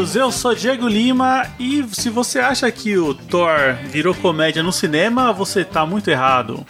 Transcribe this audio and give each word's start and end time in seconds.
Eu 0.00 0.32
sou 0.32 0.54
Diego 0.54 0.88
Lima 0.88 1.46
e 1.58 1.84
se 1.92 2.08
você 2.08 2.38
acha 2.38 2.72
que 2.72 2.96
o 2.96 3.12
Thor 3.12 3.74
virou 3.90 4.14
comédia 4.14 4.62
no 4.62 4.72
cinema, 4.72 5.30
você 5.30 5.62
tá 5.62 5.84
muito 5.84 6.08
errado. 6.08 6.66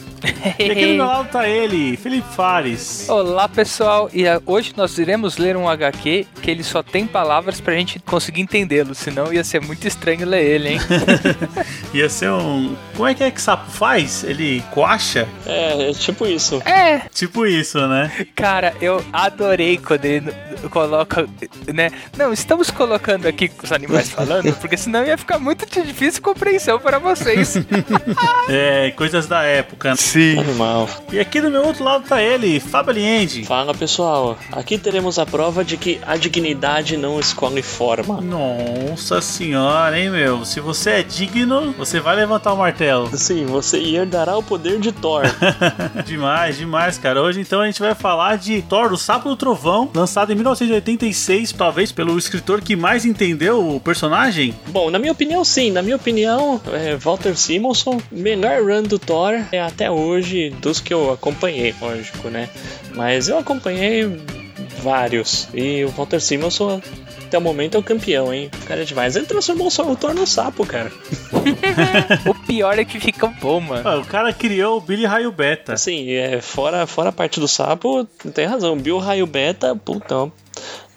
E 0.59 0.71
aqui 0.71 0.87
do 0.87 0.95
meu 0.95 1.07
lado 1.07 1.29
tá 1.31 1.49
ele, 1.49 1.97
Felipe 1.97 2.27
Fares. 2.35 3.09
Olá 3.09 3.49
pessoal, 3.49 4.11
e 4.13 4.25
uh, 4.25 4.43
hoje 4.45 4.73
nós 4.77 4.99
iremos 4.99 5.39
ler 5.39 5.57
um 5.57 5.69
HQ 5.69 6.27
que 6.43 6.51
ele 6.51 6.63
só 6.63 6.83
tem 6.83 7.07
palavras 7.07 7.61
pra 7.61 7.75
gente 7.75 7.99
conseguir 8.01 8.43
entendê-lo, 8.43 8.95
senão 8.95 9.33
ia 9.33 9.43
ser 9.43 9.61
muito 9.61 9.87
estranho 9.87 10.27
ler 10.27 10.45
ele, 10.45 10.69
hein? 10.71 10.81
ia 11.95 12.09
ser 12.09 12.31
um. 12.31 12.77
Como 12.95 13.09
é 13.09 13.15
que 13.15 13.25
é 13.25 13.31
que 13.31 13.41
sapo 13.41 13.71
faz? 13.71 14.25
Ele 14.25 14.63
coacha? 14.73 15.27
É, 15.47 15.91
é 15.91 15.93
tipo 15.93 16.27
isso. 16.27 16.61
É. 16.67 17.01
Tipo 17.13 17.47
isso, 17.47 17.87
né? 17.87 18.27
Cara, 18.35 18.75
eu 18.81 19.03
adorei 19.13 19.79
quando 19.79 20.05
ele 20.05 20.33
coloca, 20.71 21.27
né? 21.73 21.91
Não, 22.17 22.33
estamos 22.33 22.71
colocando 22.71 23.27
aqui 23.27 23.51
os 23.63 23.73
animais 23.73 24.11
falando, 24.11 24.53
porque 24.57 24.77
senão 24.77 25.05
ia 25.05 25.17
ficar 25.17 25.39
muito 25.39 25.67
difícil 25.67 26.23
compreensão 26.23 26.79
para 26.79 26.99
vocês. 26.99 27.57
é, 28.49 28.91
coisas 28.91 29.27
da 29.27 29.43
época. 29.43 29.95
Sim. 30.11 30.41
Animal. 30.41 30.89
E 31.13 31.21
aqui 31.21 31.41
do 31.41 31.49
meu 31.49 31.65
outro 31.65 31.85
lado 31.85 32.05
tá 32.05 32.21
ele, 32.21 32.59
Fábio 32.59 32.91
Aliende. 32.91 33.45
Fala 33.45 33.73
pessoal, 33.73 34.37
aqui 34.51 34.77
teremos 34.77 35.21
a 35.21 35.25
prova 35.25 35.65
de 35.65 35.77
que 35.77 36.01
a 36.05 36.17
dignidade 36.17 36.97
não 36.97 37.21
escolhe 37.21 37.63
forma. 37.63 38.21
Nossa 38.21 39.21
senhora, 39.21 39.97
hein, 39.97 40.11
meu? 40.11 40.45
Se 40.45 40.59
você 40.59 40.91
é 40.91 41.03
digno, 41.05 41.73
você 41.79 42.01
vai 42.01 42.17
levantar 42.17 42.53
o 42.53 42.57
martelo. 42.57 43.09
Sim, 43.17 43.47
você 43.47 43.79
herdará 43.79 44.37
o 44.37 44.43
poder 44.43 44.81
de 44.81 44.91
Thor. 44.91 45.23
demais, 46.05 46.59
demais, 46.59 46.99
cara. 46.99 47.23
Hoje 47.23 47.41
então 47.41 47.61
a 47.61 47.67
gente 47.67 47.81
vai 47.81 47.95
falar 47.95 48.37
de 48.37 48.63
Thor, 48.63 48.93
o 48.93 48.99
Sapo 48.99 49.29
do 49.29 49.37
Trovão, 49.37 49.89
lançado 49.95 50.33
em 50.33 50.35
1986, 50.35 51.53
talvez 51.53 51.93
pelo 51.93 52.19
escritor 52.19 52.61
que 52.61 52.75
mais 52.75 53.05
entendeu 53.05 53.77
o 53.77 53.79
personagem. 53.79 54.57
Bom, 54.71 54.91
na 54.91 54.99
minha 54.99 55.13
opinião, 55.13 55.45
sim. 55.45 55.71
Na 55.71 55.83
minha 55.83 55.95
opinião, 55.95 56.61
é, 56.73 56.97
Walter 56.97 57.37
Simonson, 57.37 58.03
melhor 58.11 58.61
run 58.65 58.83
do 58.83 58.99
Thor 58.99 59.35
é 59.53 59.61
até 59.61 59.89
hoje 59.89 60.00
dos 60.61 60.81
que 60.81 60.93
eu 60.93 61.13
acompanhei, 61.13 61.75
lógico, 61.81 62.29
né? 62.29 62.49
Mas 62.95 63.29
eu 63.29 63.39
acompanhei 63.39 64.05
vários. 64.83 65.49
E 65.55 65.85
o 65.85 65.89
Walter 65.91 66.21
Simonson 66.21 66.81
até 67.31 67.39
o 67.39 67.41
momento 67.41 67.77
é 67.77 67.79
o 67.79 67.83
campeão, 67.83 68.35
hein? 68.35 68.51
O 68.61 68.67
cara 68.67 68.83
é 68.83 68.85
demais. 68.85 69.15
Ele 69.15 69.25
transformou 69.25 69.69
o 69.69 69.97
Thor 69.97 70.13
no 70.13 70.27
sapo, 70.27 70.67
cara. 70.67 70.91
o 72.27 72.35
pior 72.35 72.77
é 72.77 72.85
que 72.85 72.99
fica 72.99 73.29
bom, 73.29 73.61
mano. 73.61 73.89
Ah, 73.89 73.99
o 73.99 74.05
cara 74.05 74.33
criou 74.33 74.79
o 74.79 74.81
Billy 74.81 75.07
Raio 75.07 75.31
Beta. 75.31 75.75
Assim, 75.75 76.11
é, 76.11 76.41
fora, 76.41 76.89
fora 76.89 77.11
a 77.11 77.13
parte 77.13 77.39
do 77.39 77.47
sapo, 77.47 78.05
tem 78.35 78.47
razão. 78.47 78.77
Bill 78.77 78.99
Raio 78.99 79.29
Beta, 79.29 79.77
putão, 79.77 80.33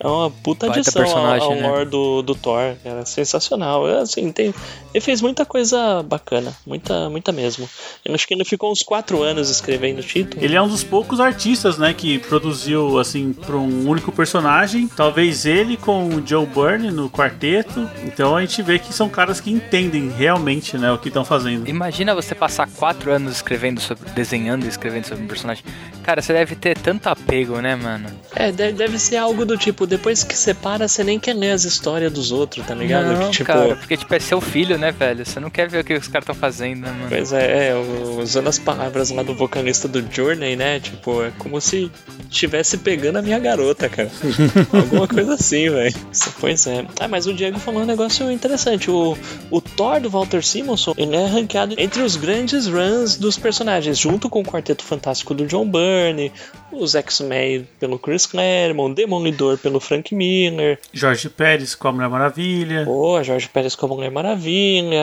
é 0.03 0.07
uma 0.07 0.29
puta 0.29 0.67
Baita 0.67 0.81
adição 0.81 1.25
ao, 1.25 1.41
ao 1.41 1.55
né? 1.55 1.67
lore 1.67 1.85
do, 1.85 2.21
do 2.21 2.35
Thor, 2.35 2.75
era 2.83 3.05
sensacional. 3.05 3.87
É, 3.87 4.01
assim, 4.01 4.31
tem, 4.33 4.53
ele 4.93 5.01
fez 5.01 5.21
muita 5.21 5.45
coisa 5.45 6.03
bacana, 6.03 6.53
muita, 6.67 7.09
muita 7.09 7.31
mesmo. 7.31 7.69
Eu 8.03 8.13
acho 8.13 8.27
que 8.27 8.33
ele 8.33 8.43
ficou 8.43 8.69
uns 8.69 8.83
4 8.83 9.23
anos 9.23 9.49
escrevendo 9.49 9.99
o 9.99 10.03
título. 10.03 10.43
Ele 10.43 10.55
é 10.55 10.61
um 10.61 10.67
dos 10.67 10.83
poucos 10.83 11.21
artistas, 11.21 11.77
né, 11.77 11.93
que 11.93 12.19
produziu, 12.19 12.99
assim, 12.99 13.31
para 13.31 13.55
um 13.55 13.87
único 13.87 14.11
personagem. 14.11 14.89
Talvez 14.89 15.45
ele 15.45 15.77
com 15.77 16.09
o 16.09 16.27
Joe 16.27 16.45
Byrne 16.45 16.91
no 16.91 17.09
quarteto. 17.09 17.89
Então 18.03 18.35
a 18.35 18.41
gente 18.41 18.61
vê 18.61 18.77
que 18.77 18.93
são 18.93 19.07
caras 19.07 19.39
que 19.39 19.49
entendem 19.49 20.09
realmente, 20.09 20.77
né, 20.77 20.91
o 20.91 20.97
que 20.97 21.07
estão 21.07 21.23
fazendo. 21.23 21.65
Imagina 21.65 22.13
você 22.13 22.35
passar 22.35 22.69
4 22.69 23.09
anos 23.09 23.35
escrevendo 23.35 23.79
sobre, 23.79 24.09
desenhando 24.11 24.65
e 24.65 24.67
escrevendo 24.67 25.05
sobre 25.05 25.23
um 25.23 25.27
personagem. 25.27 25.63
Cara, 26.03 26.21
você 26.21 26.33
deve 26.33 26.55
ter 26.55 26.77
tanto 26.77 27.07
apego, 27.07 27.61
né, 27.61 27.75
mano? 27.75 28.09
É, 28.35 28.51
deve 28.51 28.99
ser 28.99 29.15
algo 29.15 29.45
do 29.45 29.57
tipo, 29.57 29.87
depois 29.93 30.23
que 30.23 30.35
separa, 30.35 30.87
você 30.87 31.03
nem 31.03 31.19
quer 31.19 31.35
ler 31.35 31.51
as 31.51 31.65
histórias 31.65 32.11
dos 32.11 32.31
outros, 32.31 32.65
tá 32.65 32.73
ligado? 32.73 33.13
Não, 33.13 33.25
que, 33.25 33.31
tipo... 33.31 33.45
cara, 33.45 33.75
porque 33.75 33.95
tipo, 33.95 34.15
é 34.15 34.19
seu 34.19 34.41
filho, 34.41 34.75
né, 34.75 34.91
velho? 34.91 35.23
Você 35.23 35.39
não 35.39 35.51
quer 35.51 35.69
ver 35.69 35.81
o 35.81 35.83
que 35.83 35.93
os 35.93 36.07
caras 36.07 36.23
estão 36.23 36.33
fazendo, 36.33 36.81
né, 36.81 36.91
mano? 36.91 37.09
Pois 37.09 37.31
é, 37.31 37.69
é, 37.69 37.75
usando 38.19 38.47
as 38.47 38.57
palavras 38.57 39.11
lá 39.11 39.21
do 39.21 39.35
vocalista 39.35 39.87
do 39.87 40.03
Journey, 40.11 40.55
né? 40.55 40.79
Tipo, 40.79 41.23
é 41.23 41.31
como 41.37 41.61
se 41.61 41.91
estivesse 42.27 42.79
pegando 42.79 43.19
a 43.19 43.21
minha 43.21 43.37
garota, 43.37 43.87
cara. 43.87 44.09
Alguma 44.73 45.07
coisa 45.07 45.35
assim, 45.35 45.69
velho. 45.69 45.93
Pois 46.39 46.65
é. 46.65 46.87
Ah, 46.99 47.07
mas 47.07 47.27
o 47.27 47.33
Diego 47.33 47.59
falou 47.59 47.83
um 47.83 47.85
negócio 47.85 48.31
interessante. 48.31 48.89
O, 48.89 49.15
o 49.51 49.61
Thor 49.75 49.99
do 49.99 50.09
Walter 50.09 50.43
Simonson, 50.43 50.93
ele 50.97 51.15
é 51.15 51.25
rankeado 51.25 51.75
entre 51.77 52.01
os 52.01 52.15
grandes 52.15 52.67
runs 52.67 53.17
dos 53.17 53.37
personagens, 53.37 53.97
junto 53.97 54.29
com 54.29 54.41
o 54.41 54.45
Quarteto 54.45 54.83
Fantástico 54.83 55.33
do 55.33 55.45
John 55.45 55.67
Byrne, 55.67 56.31
os 56.71 56.95
X-Men 56.95 57.67
pelo 57.79 57.97
Chris 57.97 58.25
Claremont, 58.25 58.93
Demolidor 58.93 59.57
pelo 59.57 59.79
Frank 59.79 60.13
Miller. 60.13 60.79
Jorge 60.93 61.29
Pérez 61.29 61.75
com 61.75 61.87
a 61.87 61.91
Mulher 61.91 62.09
Maravilha. 62.09 62.85
Pô, 62.85 63.21
Jorge 63.23 63.49
Pérez 63.49 63.75
com 63.75 63.85
a 63.87 63.89
Mulher 63.89 64.11
Maravilha, 64.11 64.95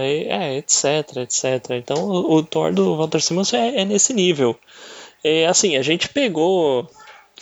é, 0.00 0.56
etc, 0.58 1.16
etc. 1.18 1.70
Então 1.70 1.96
o, 2.04 2.36
o 2.36 2.42
Thor 2.42 2.72
do 2.72 2.96
Walter 2.96 3.20
Simonson 3.20 3.56
é, 3.56 3.82
é 3.82 3.84
nesse 3.84 4.12
nível. 4.12 4.58
É, 5.22 5.46
assim, 5.46 5.76
a 5.76 5.82
gente 5.82 6.08
pegou 6.08 6.88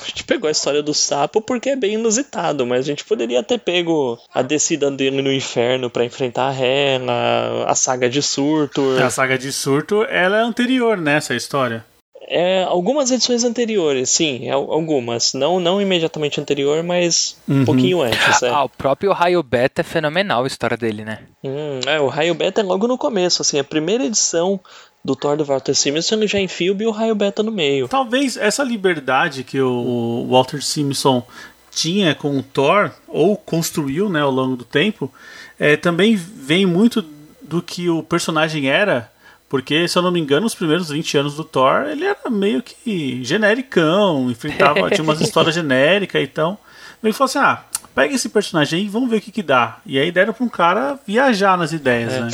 a 0.00 0.06
gente 0.06 0.24
pegou 0.24 0.48
a 0.48 0.50
história 0.50 0.82
do 0.82 0.92
sapo 0.92 1.40
porque 1.40 1.70
é 1.70 1.76
bem 1.76 1.94
inusitado, 1.94 2.66
mas 2.66 2.80
a 2.80 2.82
gente 2.82 3.04
poderia 3.04 3.42
ter 3.42 3.58
pego 3.58 4.18
a 4.32 4.42
descida 4.42 4.90
dele 4.90 5.22
no 5.22 5.32
inferno 5.32 5.88
para 5.88 6.04
enfrentar 6.04 6.48
a 6.48 6.54
Hela, 6.54 7.64
a 7.66 7.74
saga 7.74 8.08
de 8.08 8.20
Surtur. 8.20 9.00
A 9.00 9.10
saga 9.10 9.38
de 9.38 9.52
Surtur, 9.52 10.06
ela 10.10 10.38
é 10.38 10.40
anterior 10.40 10.96
nessa 10.96 11.34
história. 11.34 11.84
É, 12.26 12.64
algumas 12.64 13.10
edições 13.10 13.44
anteriores, 13.44 14.08
sim, 14.08 14.48
algumas. 14.48 15.34
Não, 15.34 15.60
não 15.60 15.80
imediatamente 15.80 16.40
anterior, 16.40 16.82
mas 16.82 17.36
uhum. 17.46 17.60
um 17.60 17.64
pouquinho 17.64 18.00
antes. 18.00 18.42
É. 18.42 18.48
Ah, 18.48 18.64
o 18.64 18.68
próprio 18.68 19.12
Raio 19.12 19.42
Beta 19.42 19.82
é 19.82 19.84
fenomenal 19.84 20.44
a 20.44 20.46
história 20.46 20.76
dele, 20.76 21.04
né? 21.04 21.20
Hum, 21.42 21.80
é, 21.86 22.00
o 22.00 22.08
Raio 22.08 22.34
Beta 22.34 22.60
é 22.62 22.64
logo 22.64 22.88
no 22.88 22.96
começo, 22.96 23.42
assim, 23.42 23.58
a 23.58 23.64
primeira 23.64 24.04
edição 24.04 24.58
do 25.04 25.14
Thor 25.14 25.36
do 25.36 25.44
Walter 25.44 25.74
Simonson 25.74 26.14
ele 26.14 26.26
já 26.26 26.40
enfia 26.40 26.72
o 26.72 26.90
Raio 26.90 27.14
Beta 27.14 27.42
no 27.42 27.52
meio. 27.52 27.88
Talvez 27.88 28.36
essa 28.36 28.64
liberdade 28.64 29.44
que 29.44 29.60
o 29.60 30.26
Walter 30.30 30.62
Simonson 30.62 31.22
tinha 31.70 32.14
com 32.14 32.38
o 32.38 32.42
Thor, 32.42 32.90
ou 33.08 33.36
construiu 33.36 34.08
né, 34.08 34.20
ao 34.20 34.30
longo 34.30 34.56
do 34.56 34.64
tempo, 34.64 35.12
é, 35.58 35.76
também 35.76 36.14
vem 36.14 36.64
muito 36.64 37.04
do 37.42 37.60
que 37.60 37.90
o 37.90 38.02
personagem 38.02 38.68
era 38.70 39.12
porque, 39.54 39.86
se 39.86 39.96
eu 39.96 40.02
não 40.02 40.10
me 40.10 40.18
engano, 40.18 40.46
os 40.46 40.54
primeiros 40.54 40.88
20 40.88 41.16
anos 41.16 41.36
do 41.36 41.44
Thor, 41.44 41.86
ele 41.86 42.04
era 42.04 42.28
meio 42.28 42.60
que 42.60 43.22
genericão, 43.22 44.28
enfrentava, 44.28 44.90
tinha 44.90 45.04
umas 45.04 45.20
histórias 45.20 45.54
genéricas, 45.54 46.20
então. 46.20 46.58
Meio 47.00 47.12
que 47.12 47.18
falou 47.18 47.26
assim: 47.26 47.38
ah, 47.38 47.62
pega 47.94 48.14
esse 48.14 48.28
personagem 48.28 48.80
aí 48.80 48.86
e 48.86 48.88
vamos 48.88 49.08
ver 49.08 49.18
o 49.18 49.20
que 49.20 49.30
que 49.30 49.42
dá. 49.42 49.80
E 49.86 49.98
aí 49.98 50.10
deram 50.10 50.32
pra 50.32 50.44
um 50.44 50.48
cara 50.48 50.98
viajar 51.06 51.56
nas 51.56 51.72
ideias, 51.72 52.12
é. 52.12 52.20
né? 52.20 52.30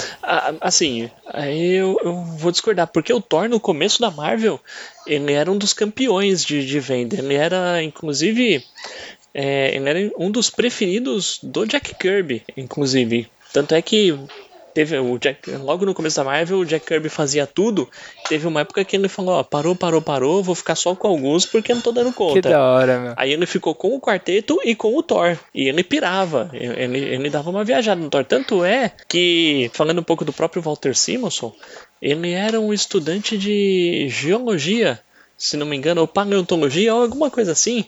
Assim, 0.60 1.10
aí 1.26 1.74
eu, 1.74 1.98
eu, 2.02 2.24
vou 2.24 2.50
discordar, 2.50 2.86
porque 2.86 3.12
o 3.12 3.20
Thor 3.20 3.48
no 3.48 3.60
começo 3.60 4.00
da 4.00 4.10
Marvel, 4.10 4.58
ele 5.06 5.32
era 5.32 5.50
um 5.50 5.58
dos 5.58 5.72
campeões 5.72 6.44
de, 6.44 6.66
de 6.66 6.80
venda. 6.80 7.16
Ele 7.16 7.34
era, 7.34 7.82
inclusive, 7.82 8.64
é, 9.34 9.76
ele 9.76 9.88
era 9.88 10.12
um 10.18 10.30
dos 10.30 10.48
preferidos 10.50 11.38
do 11.42 11.66
Jack 11.66 11.94
Kirby, 11.94 12.42
inclusive. 12.56 13.28
Tanto 13.52 13.74
é 13.74 13.82
que 13.82 14.18
teve 14.74 14.98
o 14.98 15.18
Jack, 15.18 15.50
logo 15.52 15.84
no 15.84 15.94
começo 15.94 16.16
da 16.16 16.24
Marvel, 16.24 16.58
o 16.58 16.64
Jack 16.64 16.86
Kirby 16.86 17.08
fazia 17.08 17.46
tudo. 17.46 17.88
Teve 18.28 18.46
uma 18.46 18.60
época 18.60 18.84
que 18.84 18.96
ele 18.96 19.08
falou: 19.08 19.34
ó, 19.34 19.42
parou, 19.42 19.74
parou, 19.74 20.02
parou, 20.02 20.42
vou 20.42 20.54
ficar 20.54 20.74
só 20.74 20.94
com 20.94 21.08
alguns 21.08 21.46
porque 21.46 21.74
não 21.74 21.80
tô 21.80 21.92
dando 21.92 22.12
conta. 22.12 22.34
Que 22.34 22.48
da 22.48 22.62
hora, 22.62 22.98
meu. 22.98 23.14
Aí 23.16 23.32
ele 23.32 23.46
ficou 23.46 23.74
com 23.74 23.94
o 23.94 24.00
quarteto 24.00 24.58
e 24.64 24.74
com 24.74 24.96
o 24.96 25.02
Thor. 25.02 25.36
E 25.54 25.68
ele 25.68 25.82
pirava, 25.82 26.50
ele, 26.52 26.98
ele 26.98 27.30
dava 27.30 27.50
uma 27.50 27.64
viajada 27.64 28.00
no 28.00 28.10
Thor. 28.10 28.24
Tanto 28.24 28.64
é 28.64 28.92
que, 29.08 29.70
falando 29.74 30.00
um 30.00 30.04
pouco 30.04 30.24
do 30.24 30.32
próprio 30.32 30.62
Walter 30.62 30.96
Simonson, 30.96 31.54
ele 32.00 32.32
era 32.32 32.60
um 32.60 32.72
estudante 32.72 33.36
de 33.36 34.08
geologia, 34.08 35.00
se 35.36 35.56
não 35.56 35.66
me 35.66 35.76
engano, 35.76 36.00
ou 36.00 36.08
paleontologia, 36.08 36.94
ou 36.94 37.02
alguma 37.02 37.30
coisa 37.30 37.52
assim. 37.52 37.84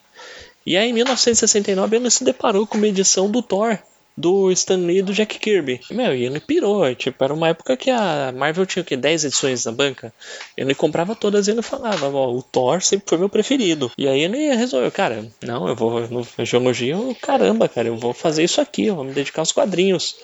E 0.64 0.76
aí, 0.76 0.90
em 0.90 0.92
1969, 0.92 1.96
ele 1.96 2.10
se 2.10 2.24
deparou 2.24 2.66
com 2.66 2.78
uma 2.78 2.86
edição 2.86 3.30
do 3.30 3.42
Thor 3.42 3.78
do 4.16 4.50
Stan 4.52 4.76
Lee 4.76 4.98
e 4.98 5.02
do 5.02 5.12
Jack 5.14 5.38
Kirby. 5.38 5.80
Meu, 5.90 6.14
e 6.14 6.24
ele 6.24 6.38
pirou. 6.40 6.94
Tipo, 6.94 7.24
era 7.24 7.32
uma 7.32 7.48
época 7.48 7.76
que 7.76 7.90
a 7.90 8.32
Marvel 8.36 8.66
tinha 8.66 8.82
o 8.82 8.84
quê? 8.84 8.96
10 8.96 9.24
edições 9.24 9.64
na 9.64 9.72
banca. 9.72 10.12
Ele 10.56 10.74
comprava 10.74 11.14
todas 11.14 11.48
e 11.48 11.50
ele 11.50 11.62
falava, 11.62 12.08
ó, 12.10 12.30
o 12.32 12.42
Thor 12.42 12.82
sempre 12.82 13.08
foi 13.08 13.18
meu 13.18 13.28
preferido. 13.28 13.90
E 13.96 14.06
aí 14.06 14.20
ele 14.20 14.54
resolveu, 14.54 14.90
cara, 14.92 15.26
não, 15.42 15.66
eu 15.68 15.74
vou 15.74 16.06
no 16.08 16.26
geologia, 16.44 16.92
eu, 16.92 17.16
caramba, 17.20 17.68
cara, 17.68 17.88
eu 17.88 17.96
vou 17.96 18.12
fazer 18.12 18.44
isso 18.44 18.60
aqui, 18.60 18.86
eu 18.86 18.94
vou 18.96 19.04
me 19.04 19.12
dedicar 19.12 19.40
aos 19.42 19.52
quadrinhos. 19.52 20.16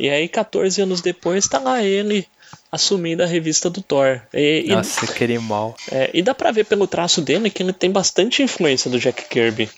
E 0.00 0.08
aí, 0.10 0.28
14 0.28 0.82
anos 0.82 1.00
depois, 1.00 1.46
tá 1.46 1.58
lá 1.58 1.82
ele 1.82 2.26
assumindo 2.70 3.22
a 3.22 3.26
revista 3.26 3.68
do 3.68 3.82
Thor. 3.82 4.20
E, 4.32 4.64
e- 4.66 4.74
Nossa, 4.74 5.06
que 5.06 5.22
animal. 5.24 5.76
é, 5.90 6.10
e 6.14 6.22
dá 6.22 6.34
pra 6.34 6.50
ver 6.50 6.64
pelo 6.64 6.86
traço 6.86 7.20
dele 7.20 7.50
que 7.50 7.62
ele 7.62 7.72
tem 7.72 7.90
bastante 7.90 8.42
influência 8.42 8.90
do 8.90 8.98
Jack 8.98 9.28
Kirby. 9.28 9.68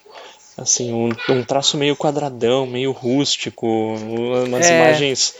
Assim, 0.56 0.92
um, 0.92 1.10
um 1.30 1.42
traço 1.42 1.76
meio 1.76 1.96
quadradão, 1.96 2.66
meio 2.66 2.92
rústico, 2.92 3.66
umas 3.66 4.66
É. 4.70 4.74
imagens 4.74 5.34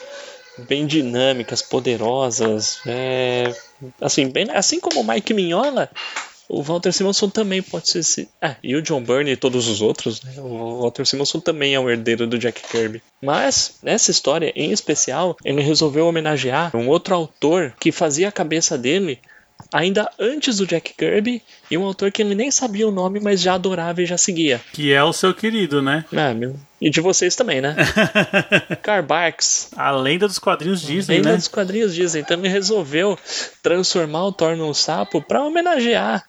bem 0.69 0.87
dinâmicas, 0.87 1.63
poderosas. 1.63 2.81
é, 2.87 3.53
assim, 4.01 4.29
bem, 4.29 4.47
assim 4.51 4.81
como 4.81 5.01
o 5.01 5.05
Mike 5.07 5.33
Mignola, 5.35 5.89
o 6.49 6.63
Walter 6.63 6.93
Simonson 6.93 7.29
também 7.29 7.63
pode 7.63 7.89
ser. 7.89 8.01
esse- 8.01 8.29
Ah, 8.43 8.57
e 8.63 8.75
o 8.77 8.83
John 8.83 9.03
Byrne 9.03 9.31
e 9.33 9.37
todos 9.37 9.67
os 9.69 9.81
outros, 9.81 10.21
né? 10.23 10.35
O 10.39 10.83
Walter 10.83 11.07
Simonson 11.07 11.41
também 11.41 11.75
é 11.75 11.81
um 11.81 11.89
herdeiro 11.89 12.27
do 12.27 12.39
Jack 12.39 12.61
Kirby. 12.69 13.03
Mas, 13.23 13.77
nessa 13.83 14.11
história 14.11 14.53
em 14.55 14.71
especial, 14.73 15.37
ele 15.45 15.63
resolveu 15.63 16.07
homenagear 16.07 16.77
um 16.77 16.89
outro 16.89 17.15
autor 17.15 17.73
que 17.81 17.91
fazia 17.91 18.29
a 18.29 18.33
cabeça 18.33 18.77
dele 18.77 19.19
ainda 19.75 20.09
antes 20.21 20.59
do 20.59 20.67
Jack 20.67 20.95
Kirby 20.95 21.43
e 21.69 21.77
um 21.77 21.85
autor 21.85 22.13
que 22.13 22.23
ele 22.23 22.37
nem 22.37 22.49
sabia 22.49 22.87
o 22.87 22.93
nome, 22.93 23.19
mas 23.19 23.41
já 23.41 23.55
adorava 23.55 24.01
e 24.01 24.07
já 24.07 24.17
seguia. 24.17 24.61
Que 24.73 24.93
é 24.93 25.03
o 25.03 25.13
seu 25.13 25.35
querido, 25.35 25.83
né? 25.83 26.05
Ah, 26.15 26.33
meu. 26.33 26.55
E 26.81 26.89
de 26.89 27.01
vocês 27.01 27.35
também, 27.35 27.61
né? 27.61 27.75
Karl 28.83 29.03
Barks. 29.03 29.71
A 29.77 29.91
lenda 29.91 30.29
dos 30.29 30.39
quadrinhos 30.39 30.81
Disney, 30.81 31.17
Ainda 31.17 31.31
né? 31.31 31.37
dos 31.37 31.49
quadrinhos 31.49 31.93
dizem. 31.93 32.23
Então 32.23 32.39
ele 32.39 32.49
resolveu 32.49 33.19
transformar 33.63 34.27
o 34.27 34.33
Thor 34.33 34.57
num 34.57 34.73
sapo 34.73 35.21
para 35.21 35.43
homenagear 35.43 36.25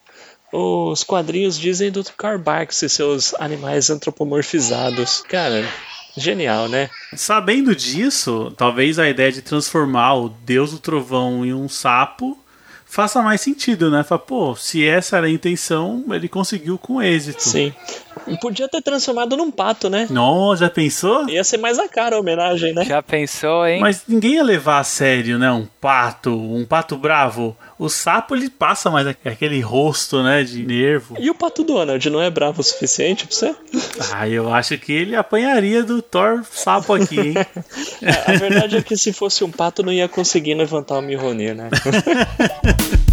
os 0.52 1.04
quadrinhos 1.04 1.60
dizem 1.60 1.92
do 1.92 2.02
Karl 2.18 2.40
Barks 2.40 2.82
e 2.82 2.88
seus 2.88 3.34
animais 3.36 3.90
antropomorfizados. 3.90 5.22
Cara, 5.28 5.68
genial, 6.16 6.70
né? 6.70 6.90
Sabendo 7.14 7.76
disso, 7.76 8.54
talvez 8.56 8.98
a 8.98 9.10
ideia 9.10 9.32
de 9.34 9.42
transformar 9.42 10.14
o 10.16 10.30
Deus 10.30 10.72
do 10.72 10.80
Trovão 10.80 11.46
em 11.46 11.54
um 11.54 11.68
sapo 11.68 12.38
faça 12.96 13.22
mais 13.22 13.42
sentido, 13.42 13.92
né? 13.92 14.06
Fala, 14.06 14.20
pô, 14.20 14.56
se 14.56 14.88
essa 14.88 15.18
era 15.18 15.28
a 15.28 15.30
intenção, 15.30 16.06
ele 16.12 16.30
conseguiu 16.30 16.78
com 16.78 17.02
êxito. 17.02 17.44
Sim. 17.44 17.74
Podia 18.42 18.68
ter 18.68 18.82
transformado 18.82 19.38
num 19.38 19.52
pato, 19.52 19.90
né? 19.90 20.08
Nossa, 20.10 20.66
já 20.66 20.70
pensou? 20.70 21.30
Ia 21.30 21.44
ser 21.44 21.58
mais 21.58 21.78
a 21.80 21.88
cara 21.88 22.16
a 22.16 22.20
homenagem, 22.20 22.74
né? 22.74 22.86
Já 22.86 23.02
pensou, 23.02 23.66
hein? 23.66 23.80
Mas 23.80 24.04
ninguém 24.08 24.36
ia 24.36 24.44
levar 24.44 24.80
a 24.80 24.84
sério, 24.84 25.38
né? 25.38 25.52
Um 25.52 25.68
pato, 25.80 26.32
um 26.36 26.66
pato 26.66 26.98
bravo. 26.98 27.56
O 27.78 27.90
sapo, 27.90 28.36
ele 28.36 28.50
passa 28.50 28.90
mais 28.90 29.06
aquele 29.08 29.60
rosto, 29.60 30.24
né? 30.24 30.44
De 30.44 30.64
nervo. 30.66 31.16
E 31.20 31.30
o 31.30 31.36
Pato 31.36 31.64
Donald 31.64 32.10
não 32.10 32.22
é 32.22 32.30
bravo 32.30 32.62
o 32.62 32.64
suficiente 32.64 33.28
pra 33.28 33.36
você? 33.36 33.56
Ah, 34.14 34.28
eu 34.30 34.54
acho 34.54 34.78
que 34.78 34.94
ele 34.94 35.16
apanharia 35.16 35.84
do 35.84 36.02
Thor 36.02 36.44
sapo 36.50 36.94
aqui, 36.94 37.20
hein? 37.20 37.34
A 38.28 38.32
a 38.32 38.38
verdade 38.38 38.78
é 38.78 38.82
que 38.82 38.96
se 38.96 39.12
fosse 39.12 39.44
um 39.44 39.52
pato 39.52 39.84
não 39.84 39.92
ia 39.92 40.08
conseguir 40.08 40.54
levantar 40.54 40.98
o 40.98 41.02
Mjolnir, 41.02 41.56
né? 41.56 41.70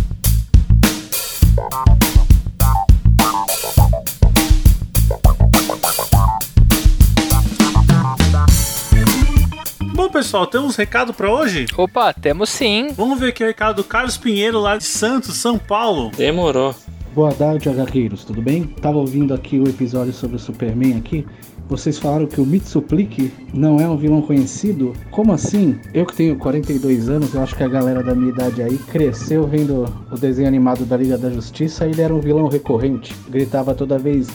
pessoal, 10.23 10.47
temos 10.47 10.77
recado 10.77 11.13
pra 11.13 11.35
hoje? 11.35 11.67
Opa, 11.77 12.13
temos 12.13 12.49
sim. 12.49 12.93
Vamos 12.97 13.19
ver 13.19 13.31
aqui 13.31 13.43
o 13.43 13.47
recado 13.47 13.83
do 13.83 13.85
Carlos 13.85 14.17
Pinheiro, 14.17 14.61
lá 14.61 14.77
de 14.77 14.85
Santos, 14.85 15.35
São 15.35 15.59
Paulo. 15.59 16.13
Demorou. 16.17 16.73
Boa 17.13 17.33
tarde, 17.33 17.69
HQeiros, 17.69 18.25
tudo 18.25 18.41
bem? 18.41 18.63
Tava 18.63 18.99
ouvindo 18.99 19.35
aqui 19.35 19.59
o 19.59 19.69
episódio 19.69 20.13
sobre 20.13 20.37
o 20.37 20.39
Superman 20.39 20.97
aqui. 20.97 21.27
Vocês 21.69 21.99
falaram 21.99 22.29
que 22.29 22.41
o 22.41 22.47
Mitsuplique 22.47 23.33
não 23.53 23.81
é 23.81 23.89
um 23.89 23.97
vilão 23.97 24.23
conhecido? 24.23 24.93
Como 25.11 25.33
assim? 25.33 25.81
Eu 25.93 26.07
que 26.07 26.15
tenho 26.15 26.37
42 26.37 27.09
anos, 27.09 27.35
eu 27.35 27.43
acho 27.43 27.57
que 27.57 27.65
a 27.65 27.69
galera 27.69 28.01
da 28.01 28.15
minha 28.15 28.31
idade 28.31 28.63
aí 28.63 28.79
cresceu 28.79 29.45
vendo 29.49 29.93
o 30.09 30.17
desenho 30.17 30.47
animado 30.47 30.85
da 30.85 30.97
Liga 30.97 31.19
da 31.19 31.31
Justiça 31.31 31.85
e 31.85 31.91
ele 31.91 32.01
era 32.01 32.15
um 32.15 32.21
vilão 32.21 32.47
recorrente. 32.47 33.13
Gritava 33.29 33.75
toda 33.75 33.99
vez: 33.99 34.29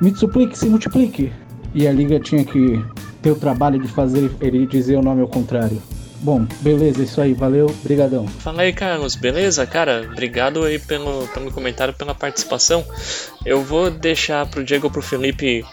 Mitsuplique, 0.00 0.58
se 0.58 0.68
multiplique! 0.68 1.30
E 1.72 1.86
a 1.86 1.92
Liga 1.92 2.18
tinha 2.18 2.44
que 2.44 2.82
ter 3.22 3.30
o 3.30 3.36
trabalho 3.36 3.80
de 3.80 3.88
fazer 3.88 4.30
ele 4.40 4.66
dizer 4.66 4.96
o 4.96 5.02
nome 5.02 5.20
ao 5.22 5.28
contrário. 5.28 5.80
Bom, 6.20 6.44
beleza, 6.60 7.02
isso 7.02 7.20
aí, 7.20 7.32
valeu, 7.32 7.72
brigadão. 7.84 8.26
Fala 8.26 8.62
aí, 8.62 8.72
Carlos, 8.72 9.14
beleza? 9.14 9.64
Cara, 9.66 10.08
obrigado 10.10 10.64
aí 10.64 10.78
pelo, 10.78 11.28
pelo 11.28 11.52
comentário, 11.52 11.94
pela 11.94 12.14
participação. 12.14 12.84
Eu 13.46 13.62
vou 13.62 13.88
deixar 13.88 14.44
pro 14.46 14.64
Diego 14.64 14.90
pro 14.90 15.00
Felipe 15.00 15.64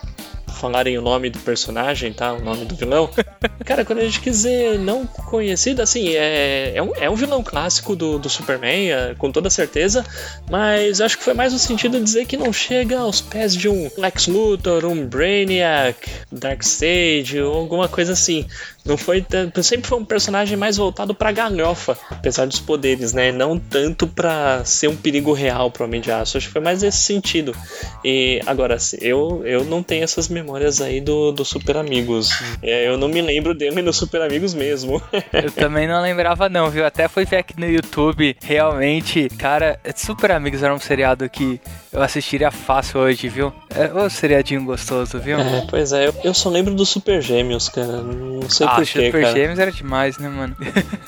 falarem 0.65 0.97
o 0.97 1.01
nome 1.01 1.29
do 1.29 1.37
personagem, 1.39 2.11
tá? 2.11 2.33
O 2.33 2.41
nome 2.41 2.65
do 2.65 2.75
vilão. 2.75 3.07
Cara, 3.63 3.85
quando 3.85 3.99
a 3.99 4.03
gente 4.03 4.19
quiser 4.19 4.79
não 4.79 5.05
conhecido, 5.05 5.81
assim, 5.81 6.09
é, 6.09 6.73
é, 6.75 6.81
um, 6.81 6.91
é 6.95 7.07
um 7.07 7.15
vilão 7.15 7.43
clássico 7.43 7.95
do, 7.95 8.17
do 8.17 8.27
Superman, 8.27 8.91
é, 8.91 9.15
com 9.15 9.31
toda 9.31 9.47
certeza, 9.49 10.03
mas 10.49 10.99
acho 11.01 11.19
que 11.19 11.23
foi 11.23 11.35
mais 11.35 11.53
no 11.53 11.59
sentido 11.59 11.99
de 11.99 12.03
dizer 12.03 12.25
que 12.25 12.35
não 12.35 12.51
chega 12.51 12.97
aos 12.97 13.21
pés 13.21 13.55
de 13.55 13.69
um 13.69 13.91
Lex 13.95 14.25
Luthor, 14.27 14.85
um 14.85 15.05
Brainiac, 15.05 16.09
Darkseid 16.31 17.39
ou 17.39 17.53
alguma 17.53 17.87
coisa 17.87 18.13
assim. 18.13 18.47
Não 18.85 18.97
foi 18.97 19.21
tanto, 19.21 19.63
sempre 19.63 19.87
foi 19.87 19.97
um 19.97 20.05
personagem 20.05 20.55
mais 20.55 20.77
voltado 20.77 21.15
pra 21.15 21.31
galhofa, 21.31 21.97
apesar 22.11 22.45
dos 22.45 22.59
poderes, 22.59 23.13
né? 23.13 23.31
Não 23.31 23.57
tanto 23.57 24.07
pra 24.07 24.63
ser 24.63 24.87
um 24.87 24.95
perigo 24.95 25.33
real 25.33 25.71
pro 25.71 25.85
Homem 25.85 25.99
de 25.99 26.11
Aço. 26.11 26.37
Acho 26.37 26.47
que 26.47 26.53
foi 26.53 26.61
mais 26.61 26.83
nesse 26.83 26.99
sentido. 26.99 27.55
E 28.03 28.39
agora, 28.45 28.77
eu, 29.01 29.41
eu 29.45 29.63
não 29.63 29.81
tenho 29.81 30.03
essas 30.03 30.29
memórias 30.29 30.81
aí 30.81 31.01
do, 31.01 31.31
do 31.31 31.43
Super 31.43 31.77
Amigos. 31.77 32.29
É, 32.61 32.87
eu 32.87 32.97
não 32.97 33.07
me 33.07 33.21
lembro 33.21 33.53
dele 33.53 33.81
no 33.81 33.91
Super 33.91 34.21
Amigos 34.21 34.53
mesmo. 34.53 35.01
Eu 35.33 35.51
também 35.51 35.87
não 35.87 36.01
lembrava 36.01 36.47
não, 36.47 36.69
viu? 36.69 36.85
Até 36.85 37.07
fui 37.07 37.25
ver 37.25 37.37
aqui 37.37 37.59
no 37.59 37.67
YouTube, 37.67 38.35
realmente, 38.43 39.27
cara, 39.37 39.79
Super 39.95 40.31
Amigos 40.31 40.63
era 40.63 40.73
um 40.73 40.79
seriado 40.79 41.27
que 41.29 41.59
eu 41.91 42.01
assistiria 42.01 42.51
fácil 42.51 42.99
hoje, 42.99 43.29
viu? 43.29 43.53
É 43.69 43.93
um 43.93 44.09
seriadinho 44.09 44.63
gostoso, 44.65 45.17
viu? 45.19 45.39
É, 45.39 45.65
pois 45.69 45.93
é, 45.93 46.07
eu, 46.07 46.15
eu 46.23 46.33
só 46.33 46.49
lembro 46.49 46.73
do 46.73 46.85
Super 46.85 47.21
Gêmeos, 47.21 47.69
cara. 47.69 48.01
Não 48.01 48.49
sei 48.49 48.67
ah, 48.67 48.74
porquê, 48.75 49.05
Super 49.05 49.21
cara. 49.21 49.33
Gêmeos 49.33 49.59
era 49.59 49.71
demais, 49.71 50.17
né, 50.17 50.29
mano? 50.29 50.55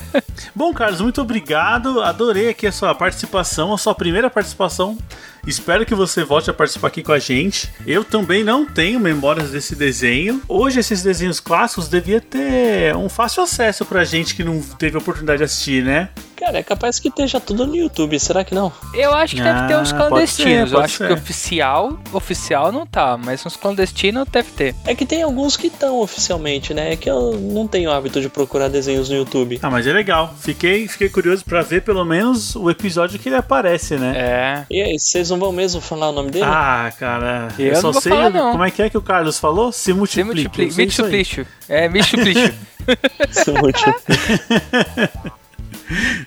Bom, 0.54 0.72
Carlos, 0.72 1.00
muito 1.00 1.20
obrigado. 1.20 2.00
Adorei 2.02 2.48
aqui 2.48 2.66
a 2.66 2.72
sua 2.72 2.94
participação, 2.94 3.72
a 3.72 3.78
sua 3.78 3.94
primeira 3.94 4.28
participação. 4.30 4.98
Espero 5.46 5.86
que 5.86 5.94
você 5.94 6.24
volte 6.24 6.50
a 6.50 6.54
participar 6.54 6.88
aqui 6.88 7.02
com 7.02 7.12
a 7.12 7.18
gente. 7.18 7.70
Eu 7.86 8.04
também 8.04 8.44
não 8.44 8.66
tenho 8.66 9.00
memórias 9.00 9.50
desse 9.50 9.74
desenho. 9.74 10.42
Hoje, 10.46 10.80
esses 10.80 11.02
desenhos 11.02 11.40
clássicos 11.40 11.88
devia 11.88 12.20
ter 12.20 12.94
um 12.94 13.08
fácil 13.08 13.42
acesso 13.42 13.84
pra 13.84 14.04
gente 14.04 14.34
que 14.34 14.44
não 14.44 14.60
teve 14.60 14.96
a 14.96 14.98
oportunidade 14.98 15.38
de 15.38 15.44
assistir, 15.44 15.82
né? 15.82 16.10
Cara, 16.48 16.60
é 16.60 16.62
capaz 16.62 16.98
que 16.98 17.08
esteja 17.08 17.38
tudo 17.38 17.66
no 17.66 17.76
YouTube, 17.76 18.18
será 18.18 18.42
que 18.42 18.54
não? 18.54 18.72
Eu 18.94 19.12
acho 19.12 19.36
que 19.36 19.42
deve 19.42 19.68
ter 19.68 19.76
uns 19.76 19.92
Ah, 19.92 19.96
pode 19.96 20.08
clandestinos. 20.08 20.70
ser, 20.70 20.76
eu 20.76 20.80
acho 20.80 20.96
ser. 20.96 21.06
que 21.08 21.12
oficial, 21.12 21.98
oficial 22.10 22.72
não 22.72 22.86
tá, 22.86 23.18
mas 23.18 23.44
uns 23.44 23.54
clandestinos 23.54 24.26
deve 24.32 24.50
ter. 24.52 24.74
É 24.86 24.94
que 24.94 25.04
tem 25.04 25.20
alguns 25.22 25.58
que 25.58 25.66
estão 25.66 26.00
oficialmente, 26.00 26.72
né? 26.72 26.94
É 26.94 26.96
que 26.96 27.10
eu 27.10 27.32
não 27.38 27.68
tenho 27.68 27.90
hábito 27.90 28.18
de 28.22 28.30
procurar 28.30 28.68
desenhos 28.68 29.10
no 29.10 29.16
YouTube. 29.16 29.58
Ah, 29.62 29.68
mas 29.68 29.86
é 29.86 29.92
legal. 29.92 30.34
Fiquei, 30.40 30.88
fiquei 30.88 31.10
curioso 31.10 31.44
pra 31.44 31.60
ver 31.60 31.82
pelo 31.82 32.02
menos 32.02 32.56
o 32.56 32.70
episódio 32.70 33.18
que 33.18 33.28
ele 33.28 33.36
aparece, 33.36 33.96
né? 33.96 34.14
É. 34.16 34.64
E 34.70 34.80
aí, 34.80 34.98
vocês 34.98 35.28
não 35.28 35.38
vão 35.38 35.52
mesmo 35.52 35.82
falar 35.82 36.08
o 36.08 36.12
nome 36.12 36.30
dele? 36.30 36.46
Ah, 36.48 36.90
cara, 36.98 37.48
eu, 37.58 37.66
Eu 37.66 37.76
só 37.76 37.82
não 37.82 37.92
vou 37.92 38.00
sei 38.00 38.10
falar, 38.10 38.30
não. 38.30 38.52
como 38.52 38.64
é 38.64 38.70
que 38.70 38.80
é 38.80 38.88
que 38.88 38.96
o 38.96 39.02
Carlos 39.02 39.38
falou? 39.38 39.70
Se 39.70 39.80
Se 39.82 39.92
multiplica. 39.92 40.48
multiplica. 40.48 40.70
eu 40.70 40.72
sei 40.72 40.84
isso 41.20 41.44
aí. 41.44 42.54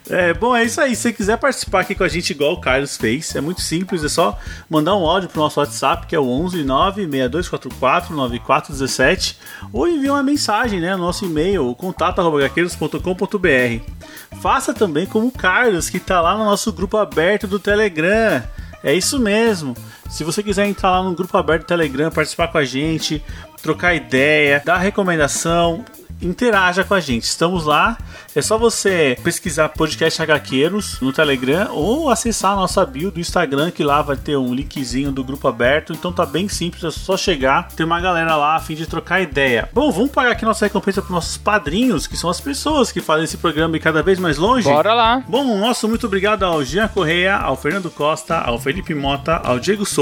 É. 0.10 0.32
É, 0.32 0.34
bom, 0.34 0.56
é 0.56 0.64
isso 0.64 0.80
aí. 0.80 0.96
Se 0.96 1.02
você 1.04 1.14
quiser 1.14 1.38
participar 1.38 1.82
aqui 1.82 1.96
com 1.96 2.04
a 2.04 2.08
gente 2.08 2.32
igual 2.32 2.54
o 2.54 2.62
Carlos 2.62 2.98
fez, 2.98 3.36
é 3.36 3.42
muito 3.42 3.62
simples, 3.62 4.04
é 4.04 4.10
só 4.10 4.40
mandar 4.70 4.96
um 4.96 5.06
áudio 5.06 5.30
pro 5.30 5.42
nosso 5.42 5.60
WhatsApp, 5.60 6.08
que 6.08 6.16
é 6.16 6.20
o 6.20 6.28
11 6.28 6.64
96244 6.64 8.16
9417, 8.16 9.38
ou 9.72 9.88
enviar 9.88 10.16
uma 10.16 10.24
mensagem, 10.24 10.80
né, 10.80 10.96
no 10.96 11.04
nosso 11.04 11.26
e-mail, 11.26 11.76
contato@gaqueiros.com.br. 11.76 14.40
Faça 14.42 14.74
também 14.74 15.06
como 15.06 15.28
o 15.28 15.32
Carlos, 15.32 15.90
que 15.90 16.00
tá 16.00 16.22
lá 16.22 16.38
no 16.38 16.46
nosso 16.46 16.72
grupo 16.72 16.98
aberto 16.98 17.48
do 17.48 17.60
Telegram. 17.60 18.42
É 18.84 18.94
isso 18.94 19.20
mesmo. 19.20 19.76
Se 20.12 20.26
você 20.26 20.44
quiser 20.44 20.68
entrar 20.68 20.92
lá 20.92 21.02
no 21.02 21.16
grupo 21.16 21.38
aberto 21.38 21.64
do 21.64 21.68
Telegram, 21.68 22.12
participar 22.12 22.50
com 22.50 22.58
a 22.58 22.66
gente, 22.66 23.24
trocar 23.62 23.96
ideia, 23.96 24.62
dar 24.64 24.78
recomendação, 24.78 25.86
interaja 26.22 26.84
com 26.84 26.94
a 26.94 27.00
gente. 27.00 27.24
Estamos 27.24 27.66
lá. 27.66 27.98
É 28.34 28.42
só 28.42 28.58
você 28.58 29.18
pesquisar 29.24 29.70
podcast 29.70 30.22
HQueiros 30.22 31.02
no 31.02 31.12
Telegram 31.12 31.68
ou 31.72 32.10
acessar 32.10 32.54
a 32.54 32.56
nossa 32.56 32.86
bio 32.86 33.12
do 33.12 33.20
Instagram, 33.20 33.72
que 33.72 33.84
lá 33.84 34.02
vai 34.02 34.16
ter 34.16 34.38
um 34.38 34.54
linkzinho 34.54 35.12
do 35.12 35.24
grupo 35.24 35.48
aberto. 35.48 35.92
Então 35.92 36.14
tá 36.14 36.26
bem 36.26 36.48
simples, 36.48 36.84
é 36.84 36.92
só 36.92 37.18
chegar. 37.18 37.68
Tem 37.70 37.86
uma 37.86 38.00
galera 38.00 38.36
lá 38.38 38.56
a 38.56 38.60
fim 38.60 38.76
de 38.76 38.88
trocar 38.88 39.22
ideia. 39.22 39.68
Bom, 39.74 39.92
vamos 39.92 40.12
pagar 40.12 40.32
aqui 40.32 40.46
nossa 40.46 40.66
recompensa 40.66 41.02
para 41.02 41.14
nossos 41.14 41.38
padrinhos, 41.38 42.08
que 42.08 42.16
são 42.16 42.30
as 42.30 42.40
pessoas 42.40 42.92
que 42.92 43.02
fazem 43.02 43.26
esse 43.26 43.38
programa 43.38 43.76
ir 43.76 43.82
cada 43.82 44.02
vez 44.02 44.18
mais 44.18 44.38
longe. 44.38 44.64
Bora 44.70 44.94
lá. 44.94 45.24
Bom, 45.28 45.58
nosso 45.58 45.88
muito 45.90 46.06
obrigado 46.08 46.44
ao 46.44 46.64
Jean 46.64 46.88
Correia, 46.88 47.36
ao 47.36 47.58
Fernando 47.58 47.90
Costa, 47.90 48.40
ao 48.40 48.58
Felipe 48.58 48.94
Mota, 48.94 49.42
ao 49.44 49.60
Diego 49.60 49.86
Souza, 49.86 50.01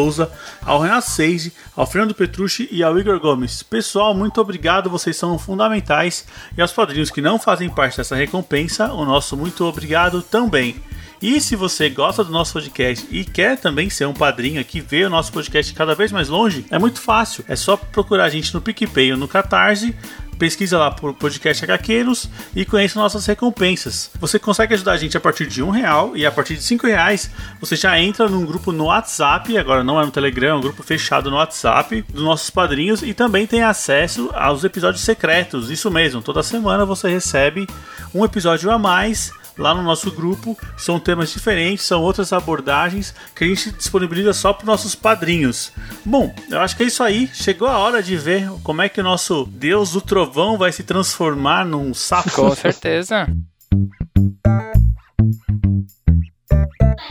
ao 0.62 0.79
Renato 0.79 1.10
Seiji, 1.10 1.53
ao 1.75 1.86
Fernando 1.86 2.13
Petrucci 2.13 2.68
e 2.72 2.84
ao 2.84 2.98
Igor 2.98 3.20
Gomes. 3.20 3.63
Pessoal, 3.63 4.13
muito 4.13 4.39
obrigado, 4.39 4.89
vocês 4.89 5.18
são 5.18 5.38
fundamentais. 5.38 6.25
E 6.58 6.62
aos 6.62 6.72
padrinhos 6.72 7.10
que 7.10 7.22
não 7.22 7.38
fazem 7.38 7.70
parte 7.70 7.98
dessa 7.98 8.15
recompensa, 8.15 8.94
o 8.94 9.06
nosso 9.06 9.36
muito 9.36 9.65
obrigado 9.65 10.22
também. 10.22 10.75
E 11.22 11.41
se 11.41 11.56
você 11.56 11.89
gosta 11.89 12.24
do 12.24 12.32
nosso 12.32 12.53
podcast 12.53 13.06
e 13.12 13.25
quer 13.25 13.58
também 13.58 13.89
ser 13.89 14.06
um 14.06 14.13
padrinho 14.13 14.62
aqui, 14.62 14.79
ver 14.79 15.08
o 15.08 15.10
nosso 15.10 15.34
podcast 15.34 15.74
cada 15.74 15.94
vez 15.94 16.13
mais 16.13 16.29
longe, 16.29 16.65
é 16.72 16.79
muito 16.79 17.01
fácil. 17.01 17.44
É 17.48 17.58
só 17.58 17.75
procurar 17.75 18.25
a 18.25 18.29
gente 18.29 18.53
no 18.53 18.62
PicPay 18.62 19.12
ou 19.12 19.18
no 19.18 19.27
Catarse 19.27 19.94
pesquisa 20.39 20.77
lá 20.77 20.89
por 20.89 21.13
podcast 21.13 21.63
HQueiros 21.63 22.29
e 22.55 22.63
conheça 22.63 22.98
nossas 22.98 23.25
recompensas. 23.25 24.10
Você 24.19 24.39
consegue 24.39 24.74
ajudar 24.74 24.93
a 24.93 24.98
gente 24.98 25.17
a 25.17 25.19
partir 25.19 25.46
de 25.46 25.62
um 25.62 25.69
real 25.69 26.15
e 26.15 26.25
a 26.25 26.31
partir 26.31 26.55
de 26.55 26.63
cinco 26.63 26.88
reais 26.88 27.29
você 27.60 27.75
já 27.75 28.00
entra 28.00 28.29
num 28.29 28.46
grupo 28.46 28.72
no 28.72 28.86
WhatsApp, 28.86 29.55
agora 29.58 29.84
não 29.84 30.01
é 30.01 30.05
no 30.05 30.12
Telegram, 30.12 30.55
é 30.55 30.55
um 30.55 30.62
grupo 30.62 30.81
fechado 30.81 31.29
no 31.29 31.36
WhatsApp 31.36 32.03
dos 32.10 32.24
nossos 32.24 32.50
padrinhos 32.50 33.03
e 33.03 33.13
também 33.13 33.46
tem 33.46 33.62
acesso 33.62 34.31
aos 34.34 34.63
episódios 34.63 35.03
secretos. 35.03 35.69
Isso 35.69 35.91
mesmo, 35.91 36.22
toda 36.22 36.41
semana 36.41 36.86
você 36.86 37.10
recebe 37.10 37.67
um 38.15 38.24
episódio 38.24 38.72
a 38.72 38.79
mais 38.79 39.31
lá 39.60 39.75
no 39.75 39.84
nosso 39.84 40.12
grupo. 40.12 40.58
São 40.78 41.00
temas 41.00 41.32
diferentes, 41.32 41.86
são 41.86 42.01
outras 42.01 42.34
abordagens 42.34 43.13
que 43.36 43.44
a 43.44 43.48
gente 43.48 43.72
disponibiliza 43.72 44.34
só 44.34 44.54
para 44.54 44.66
nossos 44.66 44.96
padrinhos. 44.96 45.72
Bom, 46.04 46.34
eu 46.50 46.60
acho 46.60 46.75
que 46.75 46.84
é 46.84 46.88
isso 46.88 47.04
aí. 47.04 47.30
Chegou 47.34 47.68
a 47.68 47.78
hora 47.78 48.01
de 48.01 48.18
ver 48.18 48.50
como 48.63 48.82
é 48.82 48.89
que 48.89 49.01
o 49.01 49.04
nosso 49.04 49.46
Deus 49.46 49.92
do 49.92 50.01
Trovão 50.01 50.58
vai 50.58 50.72
se 50.72 50.84
transformar 50.84 51.66
num 51.66 51.94
sapo. 51.94 52.32
Com 52.32 52.56
certeza. 52.56 53.28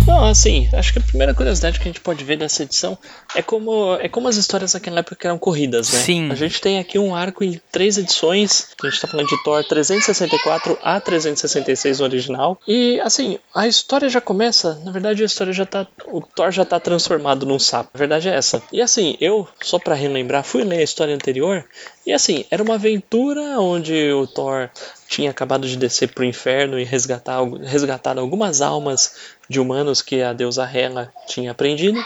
Não, 0.06 0.24
assim, 0.24 0.68
acho 0.72 0.92
que 0.92 0.98
a 0.98 1.02
primeira 1.02 1.34
curiosidade 1.34 1.78
que 1.78 1.84
a 1.84 1.90
gente 1.92 2.00
pode 2.00 2.24
ver 2.24 2.36
dessa 2.36 2.62
edição 2.62 2.96
é 3.34 3.42
como, 3.42 3.94
é 3.96 4.08
como 4.08 4.28
as 4.28 4.36
histórias 4.36 4.74
naquela 4.74 5.00
época 5.00 5.28
eram 5.28 5.38
corridas, 5.38 5.92
né? 5.92 5.98
Sim. 5.98 6.32
A 6.32 6.34
gente 6.34 6.60
tem 6.60 6.78
aqui 6.78 6.98
um 6.98 7.14
arco 7.14 7.44
em 7.44 7.60
três 7.70 7.98
edições, 7.98 8.68
que 8.78 8.86
a 8.86 8.90
gente 8.90 9.00
tá 9.00 9.08
falando 9.08 9.28
de 9.28 9.42
Thor 9.42 9.62
364 9.64 10.78
a 10.82 11.00
366 11.00 12.00
original. 12.00 12.58
E, 12.66 13.00
assim, 13.00 13.38
a 13.54 13.66
história 13.66 14.08
já 14.08 14.20
começa, 14.20 14.80
na 14.84 14.90
verdade 14.90 15.22
a 15.22 15.26
história 15.26 15.52
já 15.52 15.66
tá, 15.66 15.86
o 16.06 16.20
Thor 16.20 16.50
já 16.50 16.64
tá 16.64 16.80
transformado 16.80 17.44
num 17.46 17.58
sapo, 17.58 17.90
a 17.94 17.98
verdade 17.98 18.28
é 18.28 18.34
essa. 18.34 18.62
E 18.72 18.80
assim, 18.80 19.16
eu, 19.20 19.46
só 19.60 19.78
para 19.78 19.94
relembrar, 19.94 20.44
fui 20.44 20.64
ler 20.64 20.78
a 20.78 20.82
história 20.82 21.14
anterior, 21.14 21.64
e 22.06 22.12
assim, 22.12 22.44
era 22.50 22.62
uma 22.62 22.74
aventura 22.74 23.60
onde 23.60 24.12
o 24.12 24.26
Thor 24.26 24.70
tinha 25.08 25.30
acabado 25.30 25.66
de 25.66 25.76
descer 25.76 26.08
pro 26.08 26.24
inferno 26.24 26.78
e 26.78 26.84
resgatar, 26.84 27.42
resgatar 27.62 28.18
algumas 28.18 28.60
almas 28.60 29.14
de 29.48 29.60
humanos 29.60 30.02
que 30.02 30.22
a 30.22 30.32
deusa 30.32 30.64
Hela 30.64 31.12
tinha 31.26 31.50
aprendido. 31.50 32.04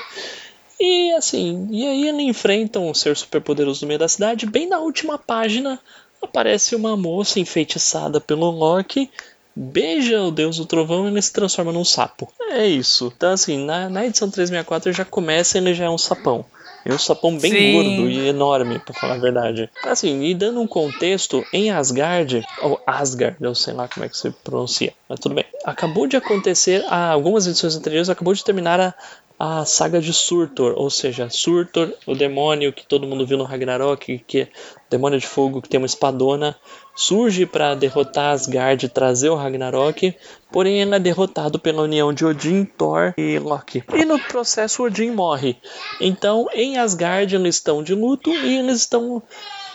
E 0.79 1.13
assim, 1.13 1.69
e 1.71 1.87
aí 1.87 2.09
ele 2.09 2.23
enfrenta 2.23 2.81
um 2.81 2.93
ser 2.93 3.17
superpoderoso 3.17 3.83
no 3.83 3.89
meio 3.89 4.01
da 4.01 4.09
cidade. 4.09 4.47
Bem 4.47 4.69
na 4.69 4.79
última 4.79 5.19
página 5.19 5.79
aparece 6.21 6.75
uma 6.75 6.97
moça 6.97 7.41
enfeitiçada 7.41 8.21
pelo 8.21 8.51
Loki, 8.51 9.11
beija 9.55 10.23
o 10.23 10.31
deus 10.31 10.57
do 10.57 10.67
trovão 10.67 11.07
e 11.07 11.11
ele 11.11 11.23
se 11.23 11.33
transforma 11.33 11.73
num 11.73 11.85
sapo. 11.85 12.33
É 12.51 12.67
isso. 12.67 13.13
Então 13.17 13.33
assim, 13.33 13.65
na, 13.65 13.89
na 13.89 14.07
edição 14.07 14.31
364 14.31 14.93
já 14.93 15.05
começa 15.05 15.59
ele 15.59 15.75
já 15.75 15.85
é 15.85 15.91
um 15.91 15.99
sapão. 15.99 16.45
É 16.85 16.93
um 16.93 16.99
sapão 16.99 17.37
bem 17.39 17.53
Sim. 17.53 17.73
gordo 17.73 18.11
e 18.11 18.29
enorme, 18.29 18.81
pra 18.81 18.93
falar 18.93 19.15
a 19.15 19.19
verdade. 19.19 19.71
Assim, 19.85 20.25
e 20.25 20.35
dando 20.35 20.61
um 20.61 20.67
contexto, 20.67 21.47
em 21.53 21.71
Asgard, 21.71 22.45
ou 22.61 22.81
Asgard, 22.85 23.37
eu 23.41 23.55
sei 23.55 23.73
lá 23.73 23.87
como 23.87 24.05
é 24.05 24.09
que 24.09 24.17
se 24.17 24.31
pronuncia, 24.43 24.93
mas 25.12 25.21
tudo 25.21 25.35
bem. 25.35 25.45
Acabou 25.62 26.07
de 26.07 26.16
acontecer, 26.16 26.83
há 26.88 27.11
algumas 27.11 27.47
edições 27.47 27.76
anteriores, 27.76 28.09
acabou 28.09 28.33
de 28.33 28.42
terminar 28.42 28.81
a, 28.81 28.95
a 29.38 29.64
saga 29.66 30.00
de 30.00 30.11
Surtur, 30.11 30.73
ou 30.75 30.88
seja, 30.88 31.28
Surtur, 31.28 31.92
o 32.07 32.14
demônio 32.14 32.73
que 32.73 32.87
todo 32.87 33.07
mundo 33.07 33.26
viu 33.26 33.37
no 33.37 33.45
Ragnarok, 33.45 34.25
que 34.26 34.40
é 34.40 34.49
demônio 34.88 35.21
de 35.21 35.26
fogo 35.26 35.61
que 35.61 35.69
tem 35.69 35.76
uma 35.76 35.87
espadona, 35.87 36.57
surge 36.97 37.45
para 37.45 37.75
derrotar 37.75 38.33
Asgard 38.33 38.87
e 38.87 38.88
trazer 38.88 39.28
o 39.28 39.35
Ragnarok, 39.35 40.16
porém 40.50 40.81
ele 40.81 40.95
é 40.95 40.99
derrotado 40.99 41.59
pela 41.59 41.83
união 41.83 42.11
de 42.11 42.25
Odin, 42.25 42.64
Thor 42.64 43.12
e 43.19 43.38
Loki. 43.38 43.85
E 43.92 44.07
no 44.07 44.19
processo 44.19 44.83
Odin 44.83 45.11
morre. 45.11 45.59
Então 46.00 46.47
em 46.54 46.78
Asgard 46.78 47.35
eles 47.35 47.57
estão 47.57 47.83
de 47.83 47.95
luto 47.95 48.31
e 48.31 48.57
eles 48.57 48.78
estão 48.78 49.23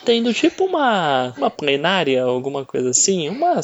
tendo 0.03 0.34
tipo 0.34 0.63
uma, 0.63 1.34
uma 1.38 1.50
plenária, 1.51 2.24
alguma 2.24 2.63
coisa 2.63 2.91
assim, 2.91 3.27
uma 3.27 3.60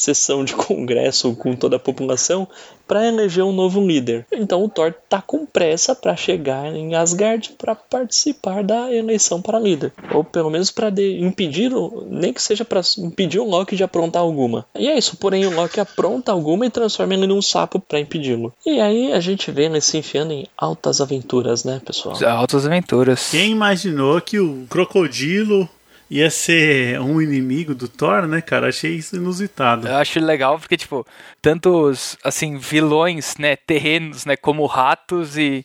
sessão 0.00 0.44
de 0.44 0.54
congresso 0.56 1.34
com 1.34 1.54
toda 1.54 1.76
a 1.76 1.78
população 1.80 2.46
para 2.88 3.06
eleger 3.06 3.44
um 3.44 3.52
novo 3.52 3.80
líder. 3.86 4.26
Então 4.32 4.64
o 4.64 4.68
Thor 4.68 4.92
tá 5.08 5.22
com 5.22 5.46
pressa 5.46 5.94
para 5.94 6.16
chegar 6.16 6.74
em 6.74 6.94
Asgard 6.96 7.50
para 7.56 7.74
participar 7.76 8.64
da 8.64 8.92
eleição 8.92 9.40
para 9.40 9.60
líder, 9.60 9.92
ou 10.12 10.24
pelo 10.24 10.50
menos 10.50 10.70
para 10.72 10.88
impedir, 11.20 11.72
o- 11.72 12.04
nem 12.10 12.32
que 12.32 12.42
seja 12.42 12.64
para 12.64 12.80
impedir 12.98 13.38
o 13.38 13.44
Loki 13.48 13.76
de 13.76 13.84
aprontar 13.84 14.22
alguma. 14.22 14.66
E 14.76 14.88
é 14.88 14.98
isso, 14.98 15.16
porém 15.16 15.46
o 15.46 15.54
Loki 15.54 15.78
apronta 15.78 16.32
alguma 16.32 16.66
e 16.66 16.70
transforma 16.70 17.14
ele 17.14 17.26
num 17.28 17.40
sapo 17.42 17.78
para 17.78 18.00
impedi-lo. 18.00 18.52
E 18.66 18.80
aí 18.80 19.12
a 19.12 19.20
gente 19.20 19.50
vê 19.52 19.66
ele 19.66 19.80
se 19.80 19.98
enfiando 19.98 20.32
em 20.32 20.46
altas 20.58 21.00
aventuras, 21.00 21.62
né, 21.62 21.80
pessoal? 21.86 22.16
Altas 22.26 22.66
aventuras. 22.66 23.28
Quem 23.30 23.52
imaginou 23.52 24.20
que 24.20 24.40
o 24.40 24.66
crocodilo 24.68 25.68
ia 26.10 26.28
ser 26.28 27.00
um 27.00 27.22
inimigo 27.22 27.74
do 27.74 27.86
Thor, 27.86 28.26
né, 28.26 28.40
cara? 28.40 28.68
Achei 28.68 28.96
isso 28.96 29.14
inusitado. 29.14 29.86
Eu 29.86 29.96
acho 29.96 30.18
legal 30.18 30.58
porque, 30.58 30.76
tipo, 30.76 31.06
tantos, 31.40 32.18
assim, 32.24 32.58
vilões, 32.58 33.36
né, 33.38 33.54
terrenos, 33.54 34.26
né, 34.26 34.36
como 34.36 34.66
ratos 34.66 35.38
e 35.38 35.64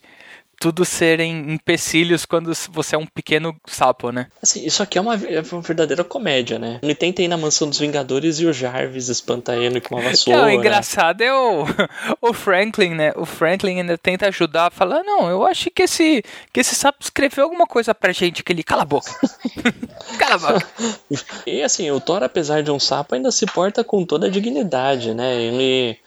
tudo 0.60 0.86
serem 0.86 1.52
empecilhos 1.54 2.26
quando 2.26 2.52
você 2.72 2.96
é 2.96 2.98
um 2.98 3.06
pequeno 3.06 3.56
sapo, 3.68 4.12
né? 4.12 4.28
Assim, 4.42 4.66
isso 4.66 4.82
aqui 4.82 4.98
é 4.98 5.02
uma, 5.02 5.16
é 5.16 5.42
uma 5.52 5.62
verdadeira 5.62 6.04
comédia, 6.04 6.58
né? 6.58 6.80
Ele 6.82 6.96
tenta 6.96 7.22
ir 7.22 7.28
na 7.28 7.38
mansão 7.38 7.70
dos 7.70 7.80
Vingadores 7.80 8.40
e 8.40 8.46
o 8.46 8.54
Jarvis 8.54 9.10
espanta 9.10 9.56
ele 9.56 9.82
com 9.82 9.96
uma 9.96 10.04
vassoura. 10.10 10.42
Não, 10.42 10.48
o 10.48 10.52
engraçado 10.52 11.22
é 11.22 11.34
o, 11.34 11.66
o 12.22 12.34
Franklin, 12.34 12.96
né? 12.96 13.14
O 13.16 13.26
Franklin 13.26 13.80
ainda 13.80 13.98
tenta 13.98 14.28
ajudar, 14.28 14.72
fala, 14.72 15.04
não, 15.04 15.30
eu 15.30 15.46
acho 15.46 15.70
que 15.72 15.84
esse, 15.84 16.24
que 16.52 16.60
esse 16.60 16.76
sapo 16.76 17.00
escreveu 17.02 17.44
alguma 17.44 17.68
coisa 17.68 17.94
pra 17.94 18.12
gente, 18.12 18.44
que 18.44 18.52
ele, 18.52 18.64
cala 18.64 18.84
a 18.84 18.86
boca. 18.86 19.12
cala 20.18 20.36
a 20.36 20.38
boca. 20.38 20.68
E 21.46 21.62
assim, 21.62 21.90
o 21.92 22.00
Thor, 22.00 22.24
apesar 22.24 22.64
de 22.64 22.72
um 22.72 22.80
sapo, 22.80 23.16
ainda 23.16 23.32
se 23.32 23.46
porta 23.46 23.84
com 23.84 24.06
toda 24.06 24.28
a 24.28 24.30
dignidade, 24.30 25.14
né? 25.14 25.36
Ele, 25.36 25.98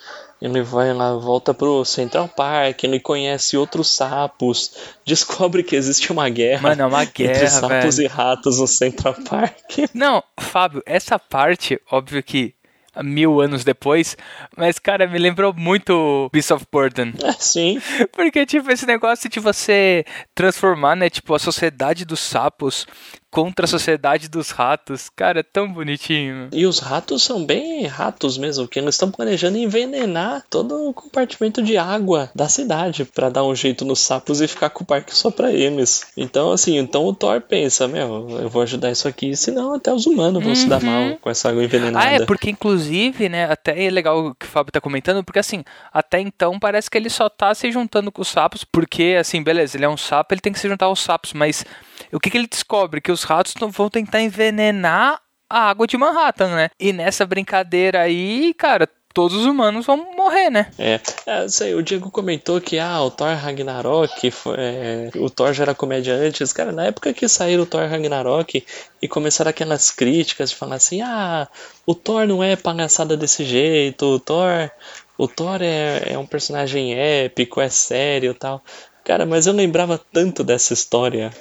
ele 0.41 0.63
vai 0.63 0.93
lá, 0.93 1.15
volta 1.15 1.53
pro 1.53 1.85
Central 1.85 2.29
Park, 2.29 2.85
ele 2.85 3.01
conhece 3.01 3.57
outros 3.57 3.91
sapos, 3.91 4.73
descobre 5.05 5.63
que 5.63 5.77
existe 5.77 6.13
uma 6.13 6.29
guerra 6.29 6.63
Mano, 6.63 6.83
é 6.83 6.87
uma 6.87 7.03
entre 7.03 7.27
guerra, 7.27 7.49
sapos 7.49 7.97
velho. 7.97 8.07
e 8.07 8.09
ratos 8.09 8.61
no 8.61 8.67
Central 8.67 9.15
Park. 9.29 9.79
Não, 9.93 10.23
Fábio, 10.39 10.83
essa 10.87 11.19
parte, 11.19 11.81
óbvio 11.91 12.23
que 12.23 12.55
mil 13.03 13.41
anos 13.41 13.65
depois, 13.65 14.17
mas, 14.57 14.79
cara, 14.79 15.07
me 15.07 15.19
lembrou 15.19 15.53
muito 15.55 16.29
Beast 16.33 16.51
of 16.51 16.67
Burden. 16.71 17.15
É, 17.23 17.33
sim. 17.33 17.81
Porque, 18.13 18.45
tipo, 18.45 18.71
esse 18.71 18.87
negócio 18.87 19.29
de 19.29 19.39
você 19.41 20.05
transformar, 20.35 20.97
né, 20.97 21.09
tipo, 21.09 21.35
a 21.35 21.39
sociedade 21.39 22.05
dos 22.05 22.21
sapos 22.21 22.87
contra 23.31 23.65
a 23.65 23.69
sociedade 23.69 24.29
dos 24.29 24.51
ratos, 24.51 25.09
cara, 25.15 25.41
é 25.41 25.43
tão 25.43 25.71
bonitinho. 25.71 26.49
E 26.53 26.67
os 26.67 26.79
ratos 26.79 27.23
são 27.23 27.45
bem 27.45 27.87
ratos 27.87 28.39
mesmo, 28.39 28.67
que 28.67 28.79
eles 28.79 28.95
estão 28.95 29.11
planejando 29.11 29.59
envenenar 29.59 30.45
todo 30.49 30.89
o 30.89 30.95
compartimento 30.95 31.63
de 31.63 31.77
água 31.77 32.31
da 32.35 32.49
cidade 32.49 33.05
pra 33.05 33.29
dar 33.29 33.45
um 33.45 33.55
jeito 33.55 33.85
nos 33.85 34.01
sapos 34.01 34.41
e 34.41 34.49
ficar 34.49 34.71
com 34.71 34.83
o 34.83 34.87
parque 34.87 35.15
só 35.15 35.31
pra 35.31 35.53
eles. 35.53 36.07
Então, 36.17 36.53
assim, 36.53 36.79
então 36.79 37.05
o 37.05 37.15
Thor 37.15 37.41
pensa, 37.41 37.87
meu, 37.87 38.29
eu 38.41 38.49
vou 38.49 38.63
ajudar 38.63 38.91
isso 38.91 39.07
aqui, 39.07 39.37
senão 39.37 39.75
até 39.75 39.93
os 39.93 40.07
humanos 40.07 40.43
vão 40.43 40.55
se 40.55 40.67
dar 40.67 40.83
mal 40.83 41.17
com 41.21 41.31
essa 41.31 41.51
água 41.51 41.63
envenenada. 41.63 42.07
Ah, 42.07 42.13
é, 42.13 42.25
porque 42.25 42.51
inclusive, 42.51 43.29
né, 43.29 43.45
até 43.51 43.85
é 43.85 43.91
legal 43.91 44.27
o 44.27 44.35
que 44.35 44.47
o 44.47 44.49
Fábio 44.49 44.73
tá 44.73 44.81
comentando, 44.81 45.23
porque 45.23 45.39
assim, 45.39 45.63
até 45.93 46.21
então 46.21 46.59
parece 46.59 46.91
que 46.91 46.97
ele 46.97 47.11
só 47.11 47.29
tá 47.29 47.55
se 47.55 47.71
juntando 47.71 48.11
com 48.11 48.23
os 48.23 48.29
sapos, 48.29 48.65
porque 48.65 49.17
assim, 49.19 49.43
beleza, 49.43 49.77
ele 49.77 49.85
é 49.85 49.89
um 49.89 49.97
sapo, 49.97 50.33
ele 50.33 50.41
tem 50.41 50.53
que 50.53 50.59
se 50.59 50.69
juntar 50.69 50.87
aos 50.87 51.01
sapos, 51.01 51.33
mas 51.33 51.65
o 52.13 52.21
que, 52.21 52.31
que 52.31 52.39
ele 52.39 52.47
descobre? 52.47 53.01
Que 53.01 53.13
os 53.13 53.23
ratos 53.23 53.55
vão 53.71 53.89
tentar 53.89 54.21
envenenar 54.21 55.21
a 55.49 55.71
água 55.71 55.87
de 55.87 55.97
Manhattan, 55.97 56.55
né? 56.55 56.71
E 56.79 56.93
nessa 56.93 57.25
brincadeira 57.25 58.03
aí, 58.03 58.53
cara, 58.55 58.89
todos 59.15 59.37
os 59.37 59.47
humanos 59.47 59.87
vão 59.87 60.15
morrer, 60.17 60.51
né? 60.51 60.71
É, 60.79 61.01
é 61.27 61.49
sei, 61.49 61.75
o 61.75 61.83
Diego 61.83 62.11
comentou 62.11 62.61
que 62.61 62.79
ah, 62.79 63.03
o 63.03 63.11
Thor 63.11 63.35
Ragnarok, 63.35 64.31
foi, 64.31 64.55
é, 64.59 65.11
o 65.17 65.31
Thor 65.31 65.53
já 65.53 65.65
era 65.65 65.75
comédia 65.75 66.15
antes. 66.15 66.53
Cara, 66.53 66.71
na 66.71 66.87
época 66.87 67.13
que 67.13 67.27
saiu 67.27 67.63
o 67.63 67.67
Thor 67.67 67.89
Ragnarok 67.89 68.65
e 69.01 69.09
começaram 69.09 69.51
aquelas 69.51 69.91
críticas 69.91 70.51
de 70.51 70.57
falar 70.57 70.77
assim, 70.77 71.01
ah, 71.01 71.49
o 71.87 71.95
Thor 71.95 72.27
não 72.27 72.45
é 72.45 72.55
palhaçada 72.57 73.17
desse 73.17 73.45
jeito, 73.45 74.07
o 74.07 74.21
Thor, 74.21 74.71
o 75.17 75.27
Thor 75.27 75.63
é, 75.63 76.13
é 76.13 76.19
um 76.19 76.27
personagem 76.27 76.95
épico, 76.95 77.61
é 77.61 77.69
sério 77.69 78.35
tal. 78.35 78.63
Cara, 79.05 79.25
mas 79.25 79.47
eu 79.47 79.55
lembrava 79.55 79.99
tanto 80.13 80.45
dessa 80.45 80.75
história 80.75 81.33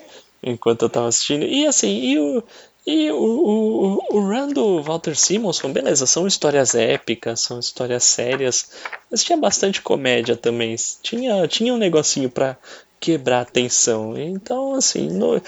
enquanto 0.42 0.84
eu 0.84 0.90
tava 0.90 1.08
assistindo. 1.08 1.46
E 1.46 1.66
assim, 1.66 2.00
e 2.00 2.20
o, 2.20 2.44
e 2.86 3.12
o, 3.12 3.18
o, 3.18 4.18
o 4.18 4.20
run 4.20 4.82
Walter 4.82 5.16
Simonson, 5.16 5.72
beleza, 5.72 6.06
são 6.06 6.26
histórias 6.26 6.74
épicas, 6.74 7.42
são 7.42 7.60
histórias 7.60 8.04
sérias, 8.04 8.72
mas 9.12 9.24
tinha 9.24 9.38
bastante 9.38 9.82
comédia 9.82 10.36
também. 10.36 10.76
Tinha, 11.02 11.48
tinha 11.48 11.74
um 11.74 11.78
negocinho 11.78 12.30
para 12.30 12.58
quebrar 13.00 13.42
a 13.42 13.46
tensão. 13.46 14.18
Então, 14.18 14.74
assim, 14.76 15.10
no, 15.10 15.42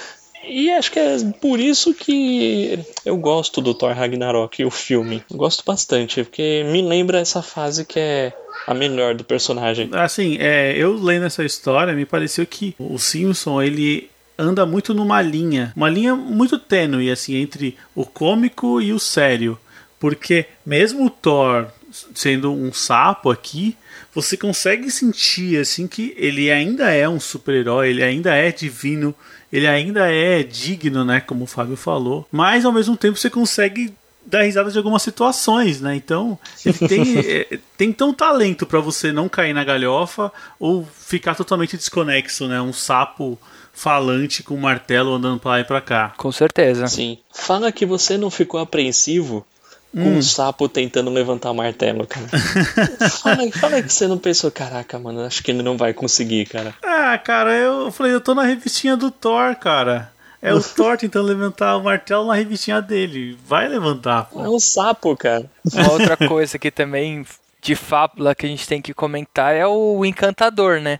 e 0.44 0.72
acho 0.72 0.92
que 0.92 1.00
é 1.00 1.18
por 1.42 1.60
isso 1.60 1.94
que 1.94 2.80
eu 3.06 3.18
gosto 3.18 3.62
do 3.62 3.74
Thor 3.74 3.94
Ragnarok, 3.94 4.64
o 4.64 4.72
filme. 4.72 5.24
Gosto 5.32 5.64
bastante, 5.66 6.24
porque 6.24 6.64
me 6.66 6.82
lembra 6.82 7.20
essa 7.20 7.42
fase 7.42 7.86
que 7.86 8.00
é 8.00 8.34
a 8.66 8.74
melhor 8.74 9.16
do 9.16 9.24
personagem. 9.24 9.90
Assim, 9.94 10.38
é, 10.40 10.74
eu 10.78 10.94
lendo 10.94 11.26
essa 11.26 11.44
história, 11.44 11.94
me 11.94 12.06
pareceu 12.06 12.46
que 12.46 12.76
o 12.80 12.98
Simpson, 12.98 13.62
ele 13.62 14.10
anda 14.40 14.66
muito 14.66 14.94
numa 14.94 15.22
linha, 15.22 15.74
uma 15.76 15.90
linha 15.90 16.16
muito 16.16 16.58
tênue 16.58 17.12
assim 17.12 17.36
entre 17.36 17.78
o 17.94 18.06
cômico 18.06 18.82
e 18.82 18.94
o 18.94 19.00
sério, 19.00 19.60
porque 20.00 20.46
mesmo 20.66 21.06
o 21.06 21.10
Thor 21.10 21.68
sendo 22.14 22.54
um 22.54 22.72
sapo 22.72 23.30
aqui, 23.30 23.76
você 24.14 24.38
consegue 24.38 24.90
sentir 24.90 25.60
assim 25.60 25.88
que 25.88 26.14
ele 26.18 26.50
ainda 26.50 26.90
é 26.92 27.10
um 27.10 27.20
super-herói, 27.20 27.90
ele 27.90 28.04
ainda 28.04 28.34
é 28.34 28.52
divino, 28.52 29.14
ele 29.52 29.68
ainda 29.68 30.12
é 30.12 30.42
digno, 30.42 31.04
né, 31.04 31.20
como 31.20 31.44
o 31.44 31.48
Fábio 31.48 31.76
falou, 31.76 32.28
mas 32.32 32.64
ao 32.64 32.72
mesmo 32.72 32.96
tempo 32.96 33.18
você 33.18 33.30
consegue 33.30 33.94
dar 34.26 34.44
risada 34.44 34.70
de 34.70 34.78
algumas 34.78 35.02
situações, 35.02 35.82
né? 35.82 35.96
Então, 35.96 36.38
ele 36.64 36.78
tem, 36.88 37.18
é, 37.18 37.60
tem 37.76 37.92
tão 37.92 38.14
talento 38.14 38.66
para 38.66 38.80
você 38.80 39.12
não 39.12 39.28
cair 39.28 39.54
na 39.54 39.64
galhofa 39.64 40.32
ou 40.60 40.86
ficar 40.86 41.34
totalmente 41.34 41.76
desconexo, 41.76 42.48
né? 42.48 42.62
Um 42.62 42.74
sapo 42.74 43.40
falante 43.74 44.44
com 44.44 44.56
martelo 44.58 45.14
andando 45.14 45.40
pra 45.40 45.52
lá 45.52 45.60
e 45.60 45.64
pra 45.64 45.82
cá. 45.82 46.14
Com 46.18 46.32
certeza. 46.32 46.88
Sim. 46.88 47.18
Fala 47.32 47.72
que 47.72 47.86
você 47.86 48.18
não 48.18 48.30
ficou 48.30 48.60
apreensivo 48.60 49.46
com 49.92 50.02
hum. 50.02 50.18
um 50.18 50.22
sapo 50.22 50.70
tentando 50.70 51.10
levantar 51.10 51.52
o 51.52 51.56
martelo, 51.56 52.06
cara. 52.06 52.28
fala, 53.10 53.52
fala 53.52 53.82
que 53.82 53.92
você 53.92 54.08
não 54.08 54.18
pensou, 54.18 54.52
caraca, 54.52 55.00
mano, 55.00 55.22
acho 55.22 55.42
que 55.42 55.52
ele 55.52 55.64
não 55.64 55.78
vai 55.78 55.94
conseguir, 55.94 56.46
cara. 56.46 56.76
Ah, 56.84 57.18
cara, 57.18 57.54
eu 57.56 57.92
falei, 57.92 58.14
eu 58.14 58.22
tô 58.22 58.36
na 58.36 58.44
revistinha 58.44 58.96
do 58.96 59.10
Thor, 59.10 59.56
cara. 59.56 60.12
É 60.42 60.54
o 60.54 60.62
Thor 60.62 60.98
tentando 60.98 61.28
levantar 61.28 61.76
o 61.76 61.84
martelo 61.84 62.28
na 62.28 62.36
revistinha 62.36 62.82
dele. 62.82 63.38
Vai 63.46 63.68
levantar, 63.68 64.26
pô. 64.26 64.44
É 64.44 64.50
um 64.50 64.60
sapo, 64.60 65.16
cara. 65.18 65.50
Uma 65.74 65.92
outra 65.92 66.16
coisa 66.16 66.60
que 66.60 66.70
também 66.70 67.26
de 67.62 67.76
fábula 67.76 68.36
que 68.36 68.46
a 68.46 68.50
gente 68.50 68.68
tem 68.68 68.82
que 68.82 68.94
comentar 68.94 69.54
é 69.54 69.66
o 69.66 70.06
encantador, 70.06 70.80
né? 70.80 71.00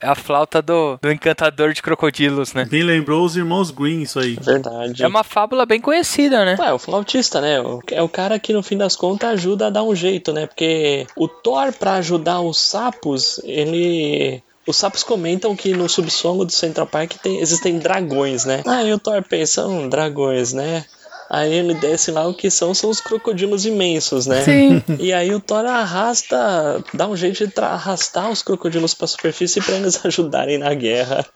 É 0.00 0.08
a 0.08 0.14
flauta 0.14 0.60
do, 0.60 0.98
do 1.00 1.10
encantador 1.10 1.72
de 1.72 1.80
crocodilos, 1.80 2.52
né? 2.52 2.66
Bem 2.66 2.82
lembrou 2.82 3.24
os 3.24 3.36
irmãos 3.36 3.70
Green, 3.70 4.02
isso 4.02 4.18
aí. 4.18 4.36
Verdade. 4.40 5.02
É 5.02 5.06
uma 5.06 5.24
fábula 5.24 5.64
bem 5.64 5.80
conhecida, 5.80 6.44
né? 6.44 6.56
Ué, 6.58 6.72
o 6.72 6.78
flautista, 6.78 7.40
né? 7.40 7.56
É 7.90 8.02
o 8.02 8.08
cara 8.08 8.38
que 8.38 8.52
no 8.52 8.62
fim 8.62 8.76
das 8.76 8.94
contas 8.94 9.30
ajuda 9.30 9.68
a 9.68 9.70
dar 9.70 9.82
um 9.82 9.94
jeito, 9.94 10.32
né? 10.32 10.46
Porque 10.46 11.06
o 11.16 11.26
Thor, 11.26 11.72
para 11.72 11.94
ajudar 11.94 12.40
os 12.40 12.60
sapos, 12.60 13.40
ele 13.44 14.42
os 14.66 14.76
sapos 14.76 15.02
comentam 15.04 15.54
que 15.54 15.72
no 15.72 15.88
subsolo 15.88 16.44
do 16.44 16.52
Central 16.52 16.88
Park 16.88 17.12
tem, 17.22 17.38
existem 17.38 17.78
dragões, 17.78 18.44
né? 18.44 18.62
Ah, 18.66 18.82
e 18.82 18.92
o 18.92 18.98
Thor 18.98 19.22
pensa, 19.22 19.66
hum, 19.66 19.88
dragões, 19.88 20.52
né? 20.52 20.84
Aí 21.28 21.52
ele 21.52 21.74
desce 21.74 22.10
lá, 22.10 22.26
o 22.26 22.34
que 22.34 22.50
são 22.50 22.72
são 22.72 22.88
os 22.88 23.00
crocodilos 23.00 23.66
imensos, 23.66 24.26
né? 24.26 24.42
Sim. 24.42 24.82
E 25.00 25.12
aí 25.12 25.34
o 25.34 25.40
Thor 25.40 25.64
arrasta, 25.66 26.82
dá 26.94 27.06
um 27.08 27.16
jeito 27.16 27.46
de 27.46 27.60
arrastar 27.60 28.30
os 28.30 28.42
crocodilos 28.42 28.94
para 28.94 29.06
a 29.06 29.08
superfície 29.08 29.60
para 29.60 29.76
eles 29.76 30.00
ajudarem 30.06 30.58
na 30.58 30.72
guerra. 30.74 31.26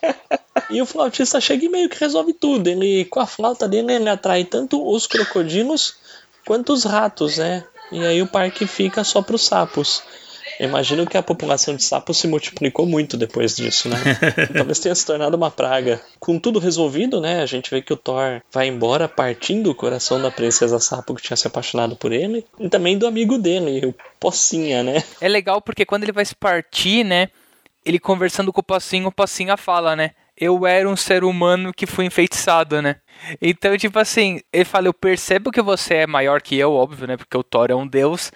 e 0.70 0.82
o 0.82 0.86
flautista 0.86 1.40
chega 1.40 1.64
e 1.64 1.68
meio 1.68 1.88
que 1.88 2.00
resolve 2.00 2.32
tudo. 2.32 2.68
Ele, 2.68 3.04
com 3.04 3.20
a 3.20 3.26
flauta 3.26 3.68
dele, 3.68 3.92
ele 3.92 4.08
atrai 4.08 4.44
tanto 4.44 4.84
os 4.88 5.06
crocodilos 5.06 5.96
quanto 6.44 6.72
os 6.72 6.84
ratos, 6.84 7.38
né? 7.38 7.64
E 7.92 8.04
aí 8.04 8.20
o 8.20 8.26
parque 8.26 8.66
fica 8.66 9.04
só 9.04 9.22
para 9.22 9.36
os 9.36 9.44
sapos. 9.44 10.02
Imagino 10.58 11.06
que 11.06 11.16
a 11.16 11.22
população 11.22 11.74
de 11.76 11.82
sapos 11.82 12.18
se 12.18 12.26
multiplicou 12.26 12.86
muito 12.86 13.16
depois 13.16 13.56
disso, 13.56 13.88
né? 13.88 13.96
Talvez 14.54 14.78
tenha 14.78 14.94
se 14.94 15.06
tornado 15.06 15.36
uma 15.36 15.50
praga. 15.50 16.00
Com 16.18 16.38
tudo 16.38 16.58
resolvido, 16.58 17.20
né? 17.20 17.42
A 17.42 17.46
gente 17.46 17.70
vê 17.70 17.80
que 17.80 17.92
o 17.92 17.96
Thor 17.96 18.40
vai 18.50 18.66
embora 18.66 19.08
partindo 19.08 19.70
o 19.70 19.74
coração 19.74 20.20
da 20.20 20.30
princesa 20.30 20.78
sapo 20.80 21.14
que 21.14 21.22
tinha 21.22 21.36
se 21.36 21.46
apaixonado 21.46 21.96
por 21.96 22.12
ele. 22.12 22.44
E 22.58 22.68
também 22.68 22.98
do 22.98 23.06
amigo 23.06 23.38
dele, 23.38 23.86
o 23.86 23.94
Pocinha, 24.18 24.82
né? 24.82 25.02
É 25.20 25.28
legal 25.28 25.60
porque 25.60 25.86
quando 25.86 26.02
ele 26.02 26.12
vai 26.12 26.24
se 26.24 26.34
partir, 26.34 27.04
né? 27.04 27.28
Ele 27.84 27.98
conversando 27.98 28.52
com 28.52 28.60
o 28.60 28.64
Pocinho, 28.64 29.08
o 29.08 29.12
Pocinha 29.12 29.56
fala, 29.56 29.94
né? 29.94 30.10
Eu 30.40 30.66
era 30.66 30.88
um 30.88 30.96
ser 30.96 31.24
humano 31.24 31.72
que 31.72 31.86
foi 31.86 32.04
enfeitiçado, 32.04 32.80
né? 32.80 32.96
Então, 33.42 33.76
tipo 33.76 33.98
assim, 33.98 34.40
ele 34.52 34.64
fala, 34.64 34.86
eu 34.86 34.94
percebo 34.94 35.50
que 35.50 35.60
você 35.60 35.94
é 35.94 36.06
maior 36.06 36.40
que 36.40 36.56
eu, 36.56 36.72
óbvio, 36.72 37.06
né? 37.06 37.16
Porque 37.16 37.36
o 37.36 37.42
Thor 37.42 37.70
é 37.70 37.74
um 37.74 37.86
deus. 37.86 38.30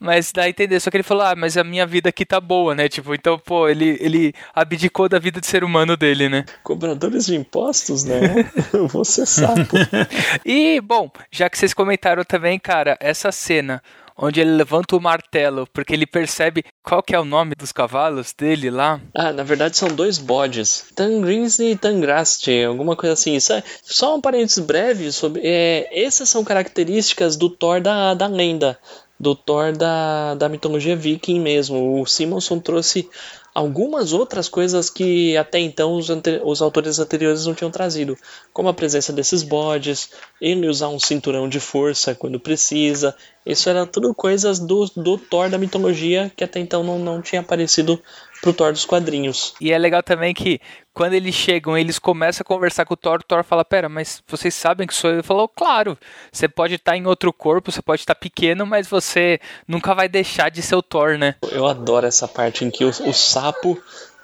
Mas 0.00 0.32
dá 0.32 0.42
a 0.42 0.48
entender, 0.48 0.80
só 0.80 0.90
que 0.90 0.96
ele 0.96 1.04
falou, 1.04 1.24
ah, 1.24 1.34
mas 1.36 1.56
a 1.56 1.62
minha 1.62 1.86
vida 1.86 2.08
aqui 2.08 2.24
tá 2.24 2.40
boa, 2.40 2.74
né? 2.74 2.88
Tipo, 2.88 3.14
então, 3.14 3.38
pô, 3.38 3.68
ele, 3.68 3.96
ele 4.00 4.32
abdicou 4.54 5.08
da 5.08 5.18
vida 5.18 5.40
de 5.40 5.46
ser 5.46 5.62
humano 5.62 5.96
dele, 5.96 6.28
né? 6.28 6.44
Cobradores 6.62 7.26
de 7.26 7.36
impostos, 7.36 8.04
né? 8.04 8.50
você 8.90 9.26
sabe. 9.26 9.68
e, 10.44 10.80
bom, 10.80 11.10
já 11.30 11.48
que 11.48 11.58
vocês 11.58 11.74
comentaram 11.74 12.24
também, 12.24 12.58
cara, 12.58 12.96
essa 13.00 13.30
cena 13.30 13.82
onde 14.16 14.40
ele 14.40 14.50
levanta 14.52 14.96
o 14.96 15.00
martelo, 15.00 15.66
porque 15.72 15.92
ele 15.92 16.06
percebe 16.06 16.64
qual 16.82 17.02
que 17.02 17.14
é 17.14 17.18
o 17.18 17.24
nome 17.24 17.54
dos 17.54 17.72
cavalos 17.72 18.32
dele 18.32 18.70
lá. 18.70 19.00
Ah, 19.14 19.32
na 19.32 19.42
verdade 19.42 19.76
são 19.76 19.88
dois 19.88 20.18
bodes, 20.18 20.86
Tangrins 20.94 21.58
e 21.58 21.76
Tangraste, 21.76 22.64
alguma 22.64 22.96
coisa 22.96 23.14
assim. 23.14 23.38
Só, 23.40 23.62
só 23.82 24.16
um 24.16 24.20
parênteses 24.20 24.64
breve 24.64 25.12
sobre. 25.12 25.40
É, 25.44 25.88
essas 26.04 26.28
são 26.28 26.44
características 26.44 27.36
do 27.36 27.48
Thor 27.48 27.80
da, 27.80 28.14
da 28.14 28.26
lenda, 28.26 28.78
do 29.18 29.34
Thor 29.34 29.72
da, 29.72 30.34
da 30.34 30.48
mitologia 30.48 30.96
viking 30.96 31.40
mesmo. 31.40 32.00
O 32.00 32.06
Simonson 32.06 32.58
trouxe 32.58 33.08
algumas 33.54 34.12
outras 34.12 34.48
coisas 34.48 34.88
que 34.88 35.36
até 35.36 35.58
então 35.58 35.94
os, 35.94 36.08
os, 36.42 36.62
autores 36.62 36.98
anteriores 36.98 37.46
não 37.46 37.54
tinham 37.54 37.70
trazido, 37.70 38.16
como 38.52 38.68
a 38.68 38.74
presença 38.74 39.12
desses 39.12 39.42
bodes, 39.42 40.10
ele 40.40 40.68
usar 40.68 40.88
um 40.88 40.98
cinturão 40.98 41.48
de 41.48 41.60
força 41.60 42.14
quando 42.14 42.40
precisa. 42.40 43.14
Isso 43.44 43.68
era 43.68 43.84
tudo 43.84 44.14
coisas 44.14 44.58
do, 44.58 44.86
do 44.96 45.18
Thor 45.18 45.48
da 45.48 45.58
mitologia 45.58 46.30
que 46.36 46.44
até 46.44 46.60
então 46.60 46.84
não, 46.84 46.98
não 46.98 47.20
tinha 47.20 47.40
aparecido 47.40 48.00
pro 48.40 48.52
Thor 48.52 48.72
dos 48.72 48.84
quadrinhos. 48.84 49.54
E 49.60 49.72
é 49.72 49.78
legal 49.78 50.02
também 50.02 50.34
que 50.34 50.60
quando 50.92 51.14
eles 51.14 51.34
chegam, 51.34 51.78
eles 51.78 51.98
começam 51.98 52.42
a 52.42 52.44
conversar 52.44 52.84
com 52.84 52.94
o 52.94 52.96
Thor, 52.96 53.20
o 53.20 53.22
Thor 53.22 53.42
fala: 53.44 53.64
Pera, 53.64 53.88
mas 53.88 54.22
vocês 54.26 54.54
sabem 54.54 54.86
que 54.86 54.94
sou 54.94 55.10
eu? 55.10 55.16
Ele 55.16 55.22
falou: 55.22 55.48
Claro, 55.48 55.96
você 56.30 56.48
pode 56.48 56.74
estar 56.74 56.96
em 56.96 57.06
outro 57.06 57.32
corpo, 57.32 57.72
você 57.72 57.80
pode 57.80 58.02
estar 58.02 58.14
pequeno, 58.14 58.66
mas 58.66 58.88
você 58.88 59.40
nunca 59.66 59.94
vai 59.94 60.08
deixar 60.08 60.50
de 60.50 60.60
ser 60.60 60.74
o 60.74 60.82
Thor, 60.82 61.16
né? 61.16 61.36
Eu 61.50 61.66
adoro 61.66 62.06
essa 62.06 62.28
parte 62.28 62.64
em 62.64 62.70
que 62.70 62.84
o, 62.84 62.88
o 62.88 63.12
sapo 63.12 63.80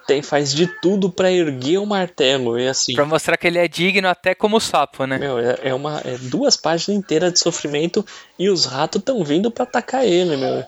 tem, 0.09 0.23
faz 0.23 0.55
de 0.55 0.67
tudo 0.67 1.11
para 1.11 1.31
erguer 1.31 1.77
o 1.77 1.85
martelo 1.85 2.59
e 2.59 2.67
assim. 2.67 2.95
Pra 2.95 3.05
mostrar 3.05 3.37
que 3.37 3.47
ele 3.47 3.59
é 3.59 3.69
digno 3.69 4.09
até 4.09 4.35
como 4.35 4.59
sapo, 4.59 5.05
né? 5.05 5.19
Meu, 5.19 5.39
é, 5.39 5.59
é 5.65 5.75
uma 5.75 6.01
é 6.03 6.17
duas 6.19 6.57
páginas 6.57 6.99
inteiras 6.99 7.31
de 7.35 7.39
sofrimento 7.39 8.05
e 8.39 8.49
os 8.49 8.65
ratos 8.65 9.01
estão 9.01 9.23
vindo 9.23 9.51
para 9.51 9.65
atacar 9.65 10.07
ele, 10.07 10.39
meu. 10.39 10.65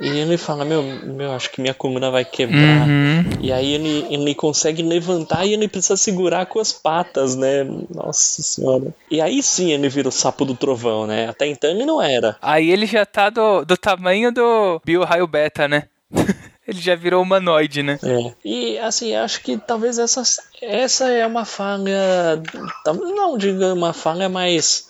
E 0.00 0.08
ele 0.08 0.36
fala, 0.36 0.64
meu, 0.64 0.82
meu, 0.82 1.32
acho 1.32 1.48
que 1.52 1.60
minha 1.60 1.72
coluna 1.72 2.10
vai 2.10 2.24
quebrar. 2.24 2.88
Uhum. 2.88 3.24
E 3.40 3.52
aí 3.52 3.72
ele, 3.72 4.04
ele 4.10 4.34
consegue 4.34 4.82
levantar 4.82 5.46
e 5.46 5.52
ele 5.52 5.68
precisa 5.68 5.96
segurar 5.96 6.46
com 6.46 6.58
as 6.58 6.72
patas, 6.72 7.36
né? 7.36 7.64
Nossa 7.94 8.42
senhora. 8.42 8.92
E 9.08 9.20
aí 9.20 9.40
sim 9.44 9.70
ele 9.70 9.88
vira 9.88 10.08
o 10.08 10.12
sapo 10.12 10.44
do 10.44 10.56
trovão, 10.56 11.06
né? 11.06 11.28
Até 11.28 11.46
então 11.46 11.70
ele 11.70 11.86
não 11.86 12.02
era. 12.02 12.36
Aí 12.42 12.68
ele 12.68 12.86
já 12.86 13.06
tá 13.06 13.30
do, 13.30 13.64
do 13.64 13.76
tamanho 13.76 14.32
do 14.32 14.82
Bill 14.84 15.04
Raio 15.04 15.28
Beta, 15.28 15.68
né? 15.68 15.84
ele 16.66 16.80
já 16.80 16.94
virou 16.94 17.22
humanoide, 17.22 17.82
né? 17.82 17.98
É. 18.02 18.34
E 18.44 18.78
assim, 18.78 19.14
acho 19.14 19.42
que 19.42 19.56
talvez 19.56 19.98
essa, 19.98 20.22
essa 20.60 21.10
é 21.10 21.26
uma 21.26 21.44
falha. 21.44 22.40
Não 22.86 23.36
diga 23.36 23.74
uma 23.74 23.92
falha, 23.92 24.28
mas 24.28 24.88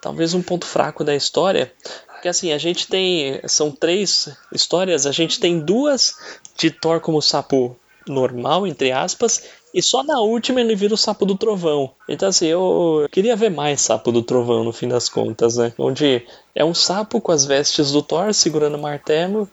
talvez 0.00 0.34
um 0.34 0.42
ponto 0.42 0.66
fraco 0.66 1.04
da 1.04 1.14
história. 1.14 1.72
Porque 2.08 2.28
assim, 2.28 2.52
a 2.52 2.58
gente 2.58 2.88
tem. 2.88 3.40
São 3.46 3.70
três 3.70 4.28
histórias, 4.52 5.06
a 5.06 5.12
gente 5.12 5.38
tem 5.38 5.60
duas 5.60 6.14
de 6.56 6.70
Thor 6.70 7.00
como 7.00 7.22
sapo 7.22 7.76
normal, 8.06 8.66
entre 8.66 8.90
aspas, 8.90 9.44
E 9.72 9.80
só 9.80 10.02
na 10.02 10.20
última 10.20 10.60
ele 10.60 10.74
vira 10.74 10.92
o 10.92 10.98
sapo 10.98 11.24
do 11.24 11.36
trovão. 11.36 11.92
Então, 12.08 12.28
assim, 12.28 12.46
eu 12.46 13.08
queria 13.10 13.34
ver 13.34 13.50
mais 13.50 13.80
sapo 13.80 14.12
do 14.12 14.22
trovão 14.22 14.64
no 14.64 14.72
fim 14.72 14.88
das 14.88 15.08
contas, 15.08 15.56
né? 15.56 15.72
Onde 15.78 16.26
é 16.54 16.64
um 16.64 16.74
sapo 16.74 17.20
com 17.20 17.32
as 17.32 17.44
vestes 17.44 17.92
do 17.92 18.02
Thor 18.02 18.34
segurando 18.34 18.76
o 18.76 18.82
martelo 18.82 19.48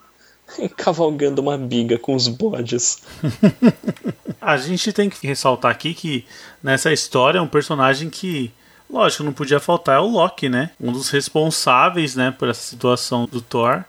cavalgando 0.78 1.42
uma 1.42 1.58
biga 1.58 1.98
com 1.98 2.16
os 2.16 2.28
bodes. 2.28 3.02
A 4.42 4.58
gente 4.58 4.94
tem 4.94 5.10
que 5.10 5.28
ressaltar 5.28 5.72
aqui 5.72 5.94
que 5.94 6.26
nessa 6.64 6.92
história 6.94 7.40
é 7.40 7.42
um 7.42 7.48
personagem 7.48 8.10
que, 8.10 8.52
lógico, 8.90 9.24
não 9.24 9.34
podia 9.34 9.60
faltar 9.60 9.98
é 9.98 10.00
o 10.00 10.08
Loki, 10.08 10.48
né? 10.48 10.72
Um 10.80 10.92
dos 10.92 11.10
responsáveis, 11.10 12.16
né, 12.16 12.32
por 12.32 12.48
essa 12.48 12.62
situação 12.62 13.26
do 13.26 13.42
Thor. 13.42 13.84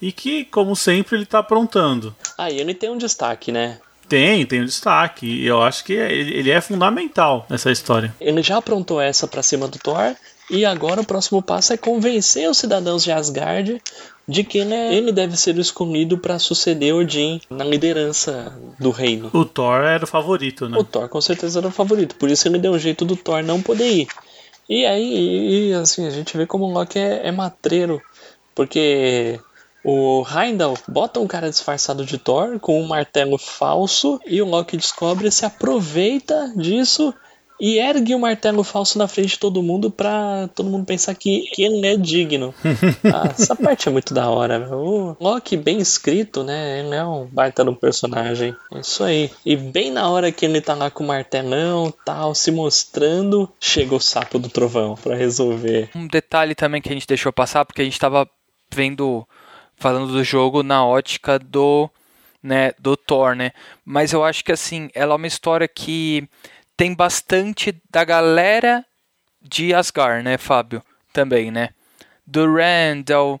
E 0.00 0.10
que, 0.10 0.44
como 0.46 0.74
sempre, 0.74 1.16
ele 1.16 1.26
tá 1.26 1.38
aprontando. 1.38 2.14
Ah, 2.36 2.50
e 2.50 2.58
ele 2.58 2.74
tem 2.74 2.90
um 2.90 2.98
destaque, 2.98 3.52
né? 3.52 3.78
Tem, 4.08 4.44
tem 4.44 4.60
um 4.62 4.66
destaque. 4.66 5.26
E 5.26 5.46
eu 5.46 5.62
acho 5.62 5.84
que 5.84 5.92
ele 5.92 6.34
ele 6.34 6.50
é 6.50 6.60
fundamental 6.60 7.46
nessa 7.48 7.70
história. 7.70 8.14
Ele 8.20 8.42
já 8.42 8.56
aprontou 8.56 9.00
essa 9.00 9.28
pra 9.28 9.42
cima 9.42 9.68
do 9.68 9.78
Thor. 9.78 10.14
E 10.52 10.66
agora 10.66 11.00
o 11.00 11.06
próximo 11.06 11.40
passo 11.40 11.72
é 11.72 11.78
convencer 11.78 12.48
os 12.48 12.58
cidadãos 12.58 13.02
de 13.02 13.10
Asgard 13.10 13.82
de 14.28 14.44
que 14.44 14.64
né, 14.66 14.94
ele 14.94 15.10
deve 15.10 15.34
ser 15.34 15.56
escolhido 15.58 16.18
para 16.18 16.38
suceder 16.38 16.94
Odin 16.94 17.40
na 17.48 17.64
liderança 17.64 18.54
do 18.78 18.90
reino. 18.90 19.30
O 19.32 19.46
Thor 19.46 19.80
era 19.80 20.04
o 20.04 20.06
favorito, 20.06 20.68
né? 20.68 20.78
O 20.78 20.84
Thor 20.84 21.08
com 21.08 21.20
certeza 21.22 21.58
era 21.58 21.68
o 21.68 21.72
favorito, 21.72 22.14
por 22.16 22.30
isso 22.30 22.46
ele 22.46 22.58
deu 22.58 22.72
um 22.72 22.78
jeito 22.78 23.02
do 23.04 23.16
Thor 23.16 23.42
não 23.42 23.62
poder 23.62 23.90
ir. 23.90 24.08
E 24.68 24.84
aí, 24.84 25.70
e, 25.70 25.74
assim, 25.74 26.06
a 26.06 26.10
gente 26.10 26.36
vê 26.36 26.46
como 26.46 26.66
o 26.66 26.72
Loki 26.72 26.98
é, 26.98 27.26
é 27.26 27.32
matreiro, 27.32 28.00
porque 28.54 29.40
o 29.82 30.22
Heimdall 30.24 30.78
bota 30.86 31.18
um 31.18 31.26
cara 31.26 31.48
disfarçado 31.48 32.04
de 32.04 32.18
Thor 32.18 32.60
com 32.60 32.80
um 32.80 32.86
martelo 32.86 33.38
falso 33.38 34.20
e 34.26 34.40
o 34.42 34.46
Loki 34.46 34.76
descobre, 34.76 35.30
se 35.30 35.46
aproveita 35.46 36.52
disso 36.56 37.12
e 37.62 37.78
ergue 37.78 38.12
o 38.12 38.18
martelo 38.18 38.64
falso 38.64 38.98
na 38.98 39.06
frente 39.06 39.28
de 39.28 39.38
todo 39.38 39.62
mundo 39.62 39.88
pra 39.88 40.48
todo 40.52 40.68
mundo 40.68 40.84
pensar 40.84 41.14
que, 41.14 41.42
que 41.52 41.62
ele 41.62 41.86
é 41.86 41.96
digno. 41.96 42.52
Ah, 43.14 43.28
essa 43.28 43.54
parte 43.54 43.88
é 43.88 43.92
muito 43.92 44.14
da 44.14 44.28
hora. 44.30 44.58
meu. 44.58 44.78
O 44.78 45.16
Loki 45.20 45.56
bem 45.56 45.78
escrito, 45.78 46.42
né? 46.42 46.80
Ele 46.80 46.94
é 46.94 47.04
um 47.04 47.26
baita 47.26 47.62
no 47.62 47.76
personagem. 47.76 48.56
É 48.72 48.80
isso 48.80 49.04
aí. 49.04 49.30
E 49.44 49.54
bem 49.54 49.90
na 49.90 50.08
hora 50.08 50.32
que 50.32 50.46
ele 50.46 50.60
tá 50.60 50.74
lá 50.74 50.90
com 50.90 51.04
o 51.04 51.06
martelão, 51.06 51.92
tal, 52.04 52.34
se 52.34 52.50
mostrando, 52.50 53.48
chega 53.60 53.94
o 53.94 54.00
sapo 54.00 54.38
do 54.38 54.48
trovão 54.48 54.96
pra 54.96 55.14
resolver. 55.14 55.90
Um 55.94 56.06
detalhe 56.06 56.54
também 56.54 56.80
que 56.80 56.88
a 56.88 56.92
gente 56.92 57.06
deixou 57.06 57.32
passar, 57.32 57.64
porque 57.64 57.82
a 57.82 57.84
gente 57.84 58.00
tava 58.00 58.28
vendo, 58.72 59.26
falando 59.76 60.10
do 60.10 60.24
jogo 60.24 60.62
na 60.62 60.84
ótica 60.86 61.38
do, 61.38 61.90
né, 62.42 62.72
do 62.78 62.96
Thor, 62.96 63.36
né? 63.36 63.52
Mas 63.84 64.12
eu 64.12 64.24
acho 64.24 64.44
que 64.44 64.52
assim, 64.52 64.88
ela 64.94 65.12
é 65.12 65.16
uma 65.16 65.26
história 65.26 65.68
que 65.68 66.26
tem 66.76 66.94
bastante 66.94 67.74
da 67.90 68.04
galera 68.04 68.84
de 69.40 69.74
Asgard, 69.74 70.22
né, 70.22 70.38
Fábio? 70.38 70.82
Também, 71.12 71.50
né? 71.50 71.70
Do 72.26 72.46
Randall, 72.54 73.40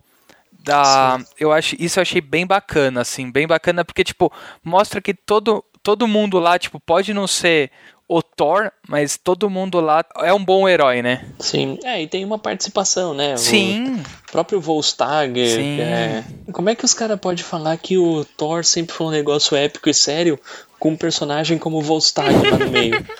da, 0.62 1.18
eu 1.38 1.52
acho 1.52 1.74
isso 1.78 1.98
eu 1.98 2.02
achei 2.02 2.20
bem 2.20 2.46
bacana, 2.46 3.00
assim, 3.00 3.30
bem 3.30 3.46
bacana 3.46 3.84
porque 3.84 4.04
tipo 4.04 4.32
mostra 4.62 5.00
que 5.00 5.12
todo 5.12 5.64
todo 5.82 6.06
mundo 6.06 6.38
lá 6.38 6.58
tipo 6.58 6.78
pode 6.78 7.12
não 7.12 7.26
ser 7.26 7.70
o 8.08 8.22
Thor, 8.22 8.70
mas 8.86 9.16
todo 9.16 9.48
mundo 9.48 9.80
lá 9.80 10.04
é 10.18 10.34
um 10.34 10.44
bom 10.44 10.68
herói, 10.68 11.00
né? 11.00 11.24
Sim, 11.38 11.78
é, 11.82 12.02
e 12.02 12.06
tem 12.06 12.24
uma 12.24 12.38
participação, 12.38 13.14
né? 13.14 13.36
Sim. 13.38 14.02
O 14.28 14.32
próprio 14.32 14.60
Volstagger. 14.60 15.48
Sim. 15.48 15.80
é. 15.80 16.24
Como 16.52 16.68
é 16.68 16.74
que 16.74 16.84
os 16.84 16.92
caras 16.92 17.18
podem 17.18 17.42
falar 17.42 17.76
que 17.78 17.96
o 17.96 18.24
Thor 18.36 18.64
sempre 18.64 18.94
foi 18.94 19.06
um 19.06 19.10
negócio 19.10 19.56
épico 19.56 19.88
e 19.88 19.94
sério 19.94 20.38
com 20.82 20.90
um 20.90 20.96
personagem 20.96 21.58
como 21.58 21.78
o 21.78 21.80
Volstagg 21.80 22.34
lá 22.50 22.58
no 22.58 22.68
meio? 22.68 22.92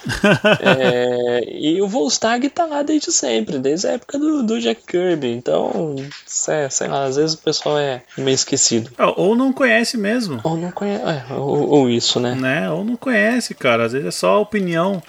É, 0.61 1.45
e 1.49 1.81
o 1.81 1.87
Volstagg 1.87 2.49
tá 2.49 2.65
lá 2.65 2.83
desde 2.83 3.13
sempre, 3.13 3.59
desde 3.59 3.87
a 3.87 3.93
época 3.93 4.19
do, 4.19 4.43
do 4.43 4.61
Jack 4.61 4.83
Kirby. 4.87 5.29
Então, 5.29 5.95
sei, 6.27 6.69
sei 6.71 6.89
lá, 6.89 7.05
às 7.05 7.17
vezes 7.17 7.35
o 7.35 7.39
pessoal 7.39 7.79
é 7.79 8.03
meio 8.19 8.35
esquecido. 8.35 8.91
Ah, 8.99 9.13
Ou 9.17 9.37
não 9.37 9.53
conhece 9.53 9.97
mesmo. 9.97 10.41
Ou 10.43 10.57
não 10.57 10.71
conhece. 10.73 11.05
é, 11.05 11.35
ou, 11.35 11.69
ou 11.69 11.91
isso, 11.91 12.19
né? 12.19 12.35
né? 12.35 12.71
Ou 12.71 12.85
não 12.85 12.97
conhece, 12.97 13.55
cara. 13.55 13.85
Às 13.85 13.93
vezes 13.93 14.09
é 14.09 14.11
só 14.11 14.35
a 14.35 14.41
opinião 14.41 15.03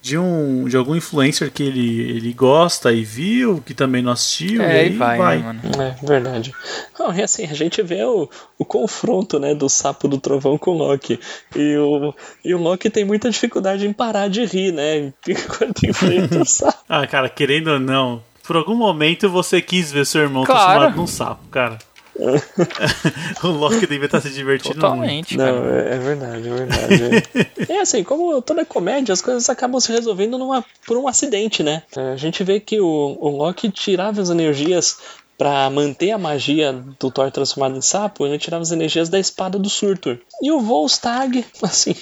de 0.00 0.16
um 0.16 0.64
de 0.68 0.76
algum 0.76 0.94
influencer 0.94 1.50
que 1.50 1.62
ele, 1.62 2.00
ele 2.10 2.32
gosta 2.32 2.92
e 2.92 3.02
viu, 3.04 3.62
que 3.66 3.74
também 3.74 4.00
não 4.02 4.12
assistiu, 4.12 4.62
É, 4.62 4.84
e 4.84 4.88
e 4.88 4.90
vai, 4.96 5.18
né, 5.38 5.42
mano? 5.44 5.60
É 5.82 6.06
verdade. 6.06 6.52
Não, 6.98 7.14
e 7.14 7.22
assim, 7.22 7.44
a 7.44 7.54
gente 7.54 7.82
vê 7.82 8.02
o, 8.04 8.28
o 8.58 8.64
confronto, 8.64 9.38
né, 9.38 9.54
do 9.54 9.68
sapo 9.68 10.06
do 10.08 10.18
trovão 10.18 10.56
com 10.56 10.72
o 10.72 10.78
Loki. 10.78 11.18
E 11.54 11.76
o, 11.76 12.14
e 12.44 12.54
o 12.54 12.58
Loki 12.58 12.88
tem 12.90 13.04
muita 13.04 13.30
dificuldade 13.30 13.86
em 13.86 13.92
parar 13.92 14.28
de 14.28 14.44
rir, 14.44 14.72
né? 14.72 15.12
Enquanto 15.28 15.84
enfrenta 15.86 16.40
o 16.40 16.44
sapo. 16.44 16.78
Ah, 16.88 17.06
cara, 17.06 17.28
querendo 17.28 17.68
ou 17.72 17.78
não, 17.78 18.22
por 18.46 18.56
algum 18.56 18.74
momento 18.74 19.28
você 19.28 19.60
quis 19.60 19.92
ver 19.92 20.06
seu 20.06 20.22
irmão 20.22 20.44
Claro. 20.44 20.60
transformado 20.62 20.96
num 20.96 21.06
sapo, 21.06 21.46
cara. 21.50 21.78
o 23.44 23.48
Loki 23.48 23.86
devia 23.86 24.06
estar 24.06 24.20
se 24.20 24.30
divertindo 24.30 24.74
muito. 24.74 24.80
Totalmente, 24.80 25.36
cara. 25.36 25.52
Não, 25.52 25.70
é, 25.70 25.94
é 25.94 25.98
verdade, 25.98 26.48
é 26.48 26.54
verdade. 26.54 27.72
é 27.72 27.78
assim, 27.80 28.02
como 28.02 28.42
toda 28.42 28.64
comédia, 28.64 29.12
as 29.12 29.22
coisas 29.22 29.48
acabam 29.48 29.80
se 29.80 29.92
resolvendo 29.92 30.36
numa, 30.36 30.64
por 30.86 30.96
um 30.96 31.06
acidente, 31.06 31.62
né? 31.62 31.82
É, 31.96 32.12
A 32.12 32.16
gente 32.16 32.42
vê 32.42 32.58
que 32.58 32.80
o, 32.80 33.16
o 33.20 33.28
Loki 33.28 33.70
tirava 33.70 34.20
as 34.20 34.30
energias 34.30 34.98
pra 35.38 35.70
manter 35.70 36.10
a 36.10 36.18
magia 36.18 36.72
do 36.98 37.12
Thor 37.12 37.30
transformado 37.30 37.76
em 37.78 37.80
sapo, 37.80 38.26
ele 38.26 38.38
tirava 38.38 38.62
as 38.62 38.72
energias 38.72 39.08
da 39.08 39.20
espada 39.20 39.56
do 39.56 39.70
Surtur. 39.70 40.18
E 40.42 40.50
o 40.50 40.60
Volstagg, 40.60 41.46
assim, 41.62 41.94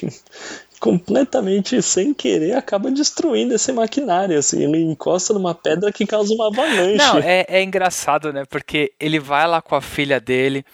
completamente 0.79 1.81
sem 1.83 2.13
querer, 2.15 2.55
acaba 2.55 2.91
destruindo 2.91 3.55
esse 3.55 3.73
maquinário, 3.73 4.39
assim, 4.39 4.63
ele 4.65 4.83
encosta 4.83 5.33
numa 5.35 5.55
pedra 5.55 5.93
que 5.93 6.07
causa 6.07 6.33
uma 6.35 6.49
avalanche. 6.49 6.97
Não, 6.97 7.19
é, 7.19 7.45
é 7.49 7.63
engraçado, 7.63 8.33
né? 8.33 8.45
Porque 8.49 8.93
ele 9.01 9.19
vai 9.19 9.47
lá 9.47 9.61
com 9.63 9.75
a 9.75 9.81
filha 9.81 10.21
dele, 10.21 10.65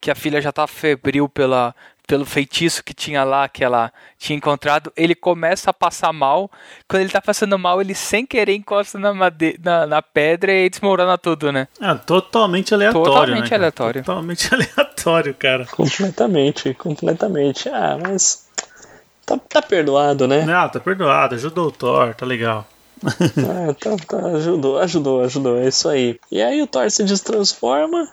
que 0.00 0.10
a 0.10 0.14
filha 0.14 0.40
já 0.40 0.52
tá 0.52 0.66
febril 0.66 1.28
pela, 1.28 1.74
pelo 2.06 2.24
feitiço 2.24 2.82
que 2.82 2.94
tinha 2.94 3.24
lá, 3.24 3.48
que 3.48 3.62
ela 3.64 3.92
tinha 4.18 4.36
encontrado. 4.36 4.92
Ele 4.96 5.14
começa 5.14 5.70
a 5.70 5.74
passar 5.74 6.12
mal. 6.12 6.50
Quando 6.88 7.02
ele 7.02 7.10
tá 7.10 7.20
passando 7.20 7.58
mal, 7.58 7.80
ele 7.80 7.94
sem 7.94 8.24
querer 8.24 8.54
encosta 8.54 8.98
na, 8.98 9.12
made- 9.12 9.58
na, 9.62 9.86
na 9.86 10.00
pedra 10.00 10.52
e 10.52 10.70
desmorona 10.70 11.18
tudo, 11.18 11.52
né? 11.52 11.68
Ah, 11.80 11.96
totalmente 11.96 12.72
aleatório. 12.72 13.04
Totalmente 13.12 13.50
né, 13.50 13.56
aleatório. 13.56 14.04
Totalmente 14.04 14.48
aleatório, 14.54 15.34
cara. 15.34 15.66
Completamente, 15.66 16.72
completamente. 16.74 17.68
Ah, 17.68 17.98
mas 18.00 18.47
tá, 19.28 19.38
tá 19.38 19.62
perdoado, 19.62 20.26
né? 20.26 20.46
Ah, 20.50 20.68
tá 20.68 20.80
perdoado, 20.80 21.34
ajudou 21.34 21.66
o 21.66 21.72
Thor, 21.72 22.14
tá 22.14 22.24
legal. 22.24 22.66
Ah, 23.06 23.74
tá, 23.74 23.96
tá, 23.96 24.26
ajudou, 24.36 24.78
ajudou, 24.78 25.20
ajudou, 25.20 25.58
é 25.58 25.68
isso 25.68 25.88
aí. 25.88 26.18
E 26.32 26.42
aí 26.42 26.60
o 26.62 26.66
Thor 26.66 26.90
se 26.90 27.04
destransforma 27.04 28.08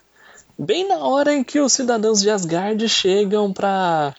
bem 0.58 0.88
na 0.88 1.00
hora 1.00 1.34
em 1.34 1.44
que 1.44 1.60
os 1.60 1.74
cidadãos 1.74 2.22
de 2.22 2.30
Asgard 2.30 2.88
chegam 2.88 3.52
pra 3.52 4.14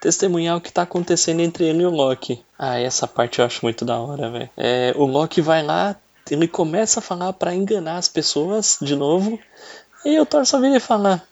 testemunhar 0.00 0.56
o 0.56 0.60
que 0.60 0.72
tá 0.72 0.82
acontecendo 0.82 1.40
entre 1.40 1.64
ele 1.64 1.82
e 1.82 1.86
o 1.86 1.90
Loki. 1.90 2.42
Ah, 2.58 2.78
essa 2.78 3.06
parte 3.08 3.38
eu 3.40 3.44
acho 3.44 3.60
muito 3.62 3.84
da 3.84 3.98
hora, 3.98 4.30
velho. 4.30 4.50
É, 4.56 4.92
o 4.96 5.04
Loki 5.04 5.40
vai 5.40 5.62
lá, 5.62 5.96
ele 6.30 6.46
começa 6.46 7.00
a 7.00 7.02
falar 7.02 7.32
pra 7.32 7.54
enganar 7.54 7.96
as 7.96 8.08
pessoas 8.08 8.78
de 8.80 8.94
novo, 8.94 9.38
e 10.04 10.18
o 10.20 10.26
Thor 10.26 10.46
só 10.46 10.60
vira 10.60 10.76
e 10.76 10.80
fala: 10.80 11.22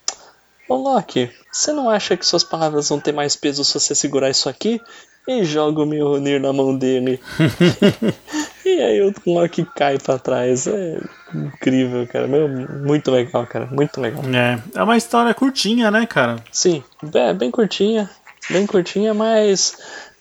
Ô 0.68 0.76
Loki, 0.76 1.30
você 1.50 1.72
não 1.72 1.90
acha 1.90 2.16
que 2.16 2.24
suas 2.24 2.44
palavras 2.44 2.88
vão 2.88 3.00
ter 3.00 3.12
mais 3.12 3.34
peso 3.34 3.64
se 3.64 3.74
você 3.74 3.94
segurar 3.94 4.30
isso 4.30 4.48
aqui? 4.48 4.80
E 5.28 5.44
joga 5.44 5.82
o 5.82 5.86
Mjolnir 5.86 6.40
na 6.40 6.52
mão 6.52 6.76
dele. 6.76 7.20
e 8.64 8.80
aí 8.80 9.02
o 9.02 9.12
Loki 9.26 9.66
cai 9.76 9.98
pra 9.98 10.18
trás. 10.18 10.66
É 10.66 10.98
incrível, 11.34 12.06
cara. 12.06 12.26
Meu, 12.26 12.48
muito 12.48 13.10
legal, 13.10 13.46
cara. 13.46 13.66
Muito 13.66 14.00
legal. 14.00 14.22
É, 14.24 14.62
é 14.74 14.82
uma 14.82 14.96
história 14.96 15.32
curtinha, 15.34 15.90
né, 15.90 16.06
cara? 16.06 16.36
Sim, 16.50 16.82
é 17.14 17.34
bem 17.34 17.50
curtinha. 17.50 18.10
Bem 18.50 18.66
curtinha, 18.66 19.14
mas 19.14 19.76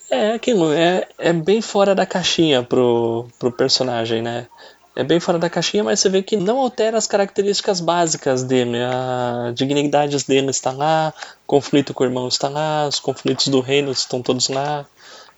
é 0.09 0.33
aquilo, 0.33 0.73
é, 0.73 1.07
é 1.17 1.31
bem 1.31 1.61
fora 1.61 1.93
da 1.93 2.05
caixinha 2.05 2.63
pro, 2.63 3.27
pro 3.37 3.51
personagem, 3.51 4.21
né? 4.21 4.47
É 4.95 5.03
bem 5.03 5.19
fora 5.19 5.37
da 5.37 5.49
caixinha, 5.49 5.83
mas 5.83 5.99
você 5.99 6.09
vê 6.09 6.21
que 6.21 6.35
não 6.35 6.59
altera 6.59 6.97
as 6.97 7.07
características 7.07 7.79
básicas 7.79 8.43
dele. 8.43 8.77
A 8.83 9.51
dignidades 9.53 10.23
dele 10.23 10.49
está 10.49 10.71
lá, 10.71 11.13
conflito 11.47 11.93
com 11.93 12.03
o 12.03 12.07
irmão 12.07 12.27
está 12.27 12.49
lá, 12.49 12.87
os 12.87 12.99
conflitos 12.99 13.47
do 13.47 13.61
reino 13.61 13.91
estão 13.91 14.21
todos 14.21 14.49
lá. 14.49 14.85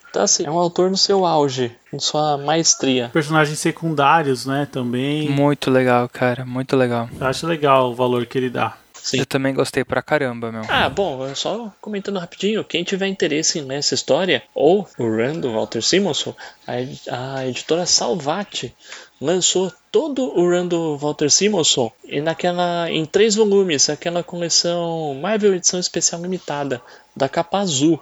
Então, 0.10 0.24
assim, 0.24 0.46
é 0.46 0.52
um 0.52 0.58
autor 0.58 0.90
no 0.90 0.98
seu 0.98 1.26
auge, 1.26 1.72
em 1.94 2.00
sua 2.00 2.38
maestria. 2.38 3.10
Personagens 3.14 3.58
secundários, 3.60 4.46
né, 4.46 4.68
também. 4.70 5.30
Muito 5.30 5.72
legal, 5.72 6.10
cara. 6.10 6.46
Muito 6.46 6.76
legal. 6.76 7.08
Eu 7.18 7.28
acho 7.28 7.48
legal 7.48 7.92
o 7.92 7.96
valor 7.96 8.26
que 8.26 8.38
ele 8.38 8.50
dá. 8.50 8.76
Sim. 9.02 9.20
Eu 9.20 9.26
também 9.26 9.54
gostei 9.54 9.84
pra 9.84 10.02
caramba, 10.02 10.52
meu. 10.52 10.62
Ah, 10.70 10.88
bom, 10.88 11.34
só 11.34 11.74
comentando 11.82 12.20
rapidinho, 12.20 12.64
quem 12.64 12.84
tiver 12.84 13.08
interesse 13.08 13.62
nessa 13.62 13.96
história, 13.96 14.44
ou 14.54 14.88
o 14.98 15.18
Rando 15.18 15.52
Walter 15.52 15.82
Simonson, 15.82 16.36
a, 16.68 17.38
a 17.38 17.48
editora 17.48 17.86
Salvati 17.86 18.76
lançou 19.20 19.72
todo 19.92 20.24
o 20.38 20.48
Rando 20.48 20.98
Walter 20.98 21.30
Simonson 21.32 21.92
e 22.06 22.22
naquela, 22.22 22.90
em 22.90 23.06
três 23.06 23.36
volumes, 23.36 23.90
aquela 23.90 24.24
coleção 24.24 25.16
Marvel 25.16 25.56
Edição 25.56 25.80
Especial 25.80 26.22
Limitada, 26.22 26.82
da 27.16 27.28
capa 27.28 27.60
azul. 27.60 28.00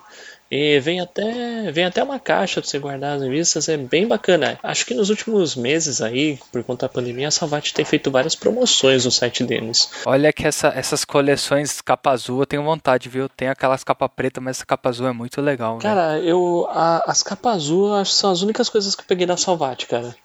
E 0.51 0.79
vem 0.79 0.99
até, 0.99 1.71
vem 1.71 1.85
até 1.85 2.01
uma 2.03 2.19
caixa 2.19 2.59
pra 2.59 2.67
você 2.69 2.79
guardar 2.79 3.17
as 3.17 3.21
revistas, 3.21 3.69
é 3.69 3.77
bem 3.77 4.07
bacana. 4.07 4.57
Acho 4.63 4.83
que 4.85 4.95
nos 4.95 5.09
últimos 5.11 5.55
meses 5.55 6.01
aí, 6.01 6.39
por 6.51 6.63
conta 6.63 6.87
da 6.87 6.93
pandemia, 6.93 7.27
a 7.27 7.31
Salvat 7.31 7.71
tem 7.71 7.85
feito 7.85 8.09
várias 8.09 8.33
promoções 8.35 9.05
no 9.05 9.11
site 9.11 9.43
deles. 9.43 9.89
Olha 10.05 10.33
que 10.33 10.47
essa, 10.47 10.69
essas 10.69 11.05
coleções 11.05 11.81
capa 11.81 12.09
azul 12.11 12.39
eu 12.41 12.45
tenho 12.47 12.63
vontade, 12.63 13.09
viu? 13.09 13.29
Tem 13.29 13.47
aquelas 13.47 13.83
capa 13.83 14.09
preta, 14.09 14.41
mas 14.41 14.57
essa 14.57 14.65
capa 14.65 14.89
azul 14.89 15.07
é 15.07 15.11
muito 15.13 15.39
legal. 15.39 15.75
né? 15.75 15.81
Cara, 15.83 16.17
eu. 16.19 16.67
a- 16.71 17.03
as 17.05 17.21
capas 17.21 17.55
azul 17.55 17.93
acho 17.93 18.11
que 18.11 18.17
são 18.17 18.31
as 18.31 18.41
únicas 18.41 18.69
coisas 18.69 18.95
que 18.95 19.01
eu 19.01 19.05
peguei 19.07 19.27
da 19.27 19.37
Salvat, 19.37 19.85
cara. 19.85 20.15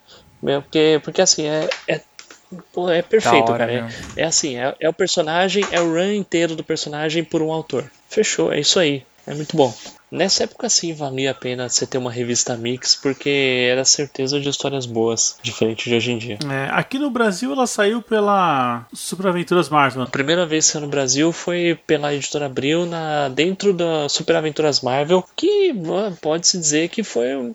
Porque, 0.41 1.01
porque 1.05 1.21
assim, 1.23 1.47
é. 1.47 1.69
é 1.89 2.01
Pô, 2.73 2.89
é 2.89 3.03
perfeito, 3.03 3.51
hora, 3.51 3.67
cara. 3.67 3.91
É, 4.17 4.23
é 4.23 4.25
assim, 4.25 4.57
é, 4.57 4.75
é 4.79 4.89
o 4.89 4.93
personagem, 4.93 5.67
é 5.73 5.81
o 5.81 5.93
run 5.93 6.13
inteiro 6.13 6.55
do 6.55 6.63
personagem 6.63 7.25
por 7.25 7.43
um 7.43 7.53
autor. 7.53 7.91
Fechou, 8.09 8.53
é 8.53 8.61
isso 8.61 8.79
aí. 8.79 9.05
É 9.27 9.35
muito 9.35 9.57
bom. 9.57 9.75
Nessa 10.11 10.45
época 10.45 10.69
sim 10.69 10.93
valia 10.95 11.33
a 11.33 11.35
pena 11.35 11.69
você 11.69 11.87
ter 11.87 11.99
uma 11.99 12.11
revista 12.13 12.57
mix, 12.57 12.95
porque 12.95 13.67
era 13.69 13.85
certeza 13.85 14.39
de 14.39 14.49
histórias 14.49 14.87
boas, 14.87 15.37
diferente 15.43 15.89
de 15.89 15.97
hoje 15.97 16.13
em 16.13 16.19
dia. 16.19 16.39
É, 16.49 16.69
aqui 16.71 16.99
no 17.01 17.11
Brasil 17.11 17.51
ela 17.51 17.67
saiu 17.67 18.01
pela 18.01 18.87
Super 18.93 19.27
Aventuras 19.29 19.69
Marvel. 19.69 20.03
A 20.03 20.07
primeira 20.07 20.47
vez 20.47 20.67
que 20.67 20.73
saiu 20.73 20.83
no 20.83 20.89
Brasil 20.89 21.33
foi 21.33 21.77
pela 21.87 22.15
editora 22.15 22.47
Abril, 22.47 22.87
na, 22.87 23.29
dentro 23.29 23.73
da 23.73 24.09
Super 24.09 24.37
Aventuras 24.37 24.83
Marvel, 24.83 25.25
que 25.35 25.73
pode-se 26.21 26.59
dizer 26.59 26.91
que 26.91 27.03
foi 27.03 27.53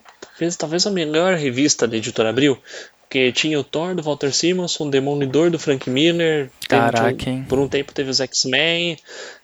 talvez, 0.57 0.85
a 0.85 0.91
melhor 0.91 1.35
revista 1.35 1.87
da 1.87 1.95
editora 1.95 2.29
Abril. 2.29 2.57
Porque 3.01 3.31
tinha 3.31 3.59
o 3.59 3.63
Thor 3.63 3.95
do 3.95 4.03
Walter 4.03 4.31
Simonson, 4.31 4.87
o 4.87 4.91
Demolidor 4.91 5.49
do 5.49 5.57
Frank 5.57 5.89
Miller. 5.89 6.51
teve- 6.67 6.81
Caraca, 6.81 7.13
tinha- 7.13 7.35
hein? 7.37 7.45
Por 7.49 7.57
um 7.57 7.67
tempo 7.67 7.91
teve 7.91 8.11
os 8.11 8.19
X-Men, 8.19 8.99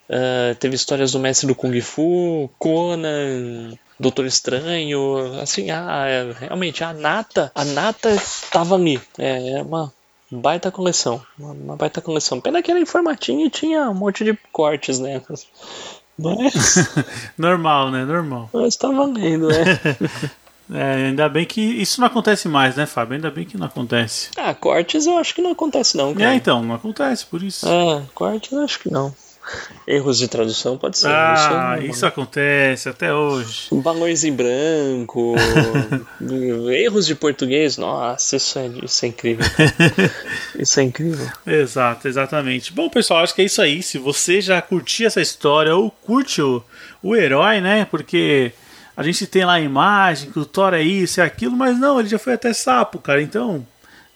ah, 0.10 0.56
teve 0.60 0.76
histórias 0.76 1.12
do 1.12 1.20
Mestre 1.20 1.48
do 1.48 1.56
Kung 1.56 1.80
Fu, 1.82 2.50
Conan, 2.60 3.74
Doutor 4.00 4.26
Estranho. 4.26 5.40
Assim, 5.42 5.72
a, 5.72 6.06
é, 6.08 6.32
realmente 6.40 6.84
a 6.84 6.94
Nata, 6.94 7.52
a 7.56 7.66
Nata 7.66 8.16
tava 8.52 8.76
ali. 8.76 9.02
É, 9.18 9.58
é 9.58 9.62
uma 9.62 9.92
baita 10.32 10.72
coleção. 10.72 11.22
Uma, 11.38 11.54
uma 11.54 11.76
baita 11.76 12.02
coleção. 12.02 12.42
Pena 12.42 12.62
que 12.62 12.72
era 12.72 12.80
em 12.80 12.86
formatinho 12.86 13.46
e 13.46 13.50
tinha 13.50 13.90
um 13.90 13.96
monte 13.96 14.24
de 14.24 14.38
cortes, 14.52 15.00
né? 15.00 15.22
Mas, 16.18 16.90
Normal, 17.38 17.92
né? 17.92 18.06
Normal. 18.06 18.50
mas 18.54 18.76
tá 18.76 18.90
valendo, 18.90 19.48
né? 19.48 19.66
É, 20.74 21.10
ainda 21.10 21.30
bem 21.30 21.46
que 21.46 21.62
isso 21.62 22.02
não 22.02 22.08
acontece 22.08 22.48
mais, 22.48 22.76
né, 22.76 22.88
Fábio? 22.88 23.14
Ainda 23.14 23.30
bem 23.30 23.46
que 23.46 23.56
não 23.56 23.68
acontece. 23.68 24.32
Ah, 24.36 24.52
cortes 24.52 25.06
eu 25.06 25.16
acho 25.20 25.36
que 25.36 25.40
não 25.40 25.52
acontece 25.52 25.96
não, 25.96 26.12
cara. 26.12 26.32
É, 26.32 26.36
então, 26.36 26.64
não 26.64 26.74
acontece, 26.74 27.24
por 27.24 27.44
isso. 27.44 27.68
Ah, 27.70 28.02
cortes 28.16 28.52
eu 28.52 28.64
acho 28.64 28.80
que 28.80 28.90
não. 28.90 29.14
Erros 29.88 30.18
de 30.18 30.28
tradução 30.28 30.78
pode 30.78 30.98
ser. 30.98 31.08
Ah, 31.08 31.78
isso, 31.80 31.92
isso 31.92 32.06
acontece 32.06 32.90
até 32.90 33.14
hoje. 33.14 33.68
Balões 33.72 34.24
em 34.24 34.34
branco, 34.34 35.36
erros 36.72 37.06
de 37.06 37.14
português, 37.16 37.78
nossa, 37.78 38.36
isso 38.36 38.58
é, 38.58 38.68
isso 38.84 39.06
é 39.06 39.08
incrível. 39.10 39.46
Isso 40.58 40.80
é 40.80 40.84
incrível. 40.84 41.28
Exato, 41.46 42.08
exatamente. 42.08 42.72
Bom, 42.72 42.90
pessoal, 42.90 43.24
acho 43.24 43.36
que 43.36 43.42
é 43.42 43.46
isso 43.46 43.62
aí. 43.62 43.84
Se 43.84 43.98
você 43.98 44.40
já 44.40 44.62
curtiu 44.62 45.06
essa 45.06 45.22
história 45.22 45.76
ou 45.76 45.92
curte 45.92 46.42
o, 46.42 46.64
o 47.04 47.14
herói, 47.16 47.60
né? 47.60 47.86
Porque 47.86 48.54
a 48.96 49.04
gente 49.04 49.28
tem 49.28 49.44
lá 49.44 49.54
a 49.54 49.60
imagem 49.60 50.32
que 50.32 50.40
o 50.40 50.46
Thor 50.46 50.74
é 50.74 50.82
isso, 50.82 51.20
é 51.20 51.24
aquilo, 51.24 51.56
mas 51.56 51.78
não, 51.78 52.00
ele 52.00 52.08
já 52.08 52.18
foi 52.18 52.34
até 52.34 52.54
sapo, 52.54 53.00
cara. 53.00 53.22
Então, 53.22 53.68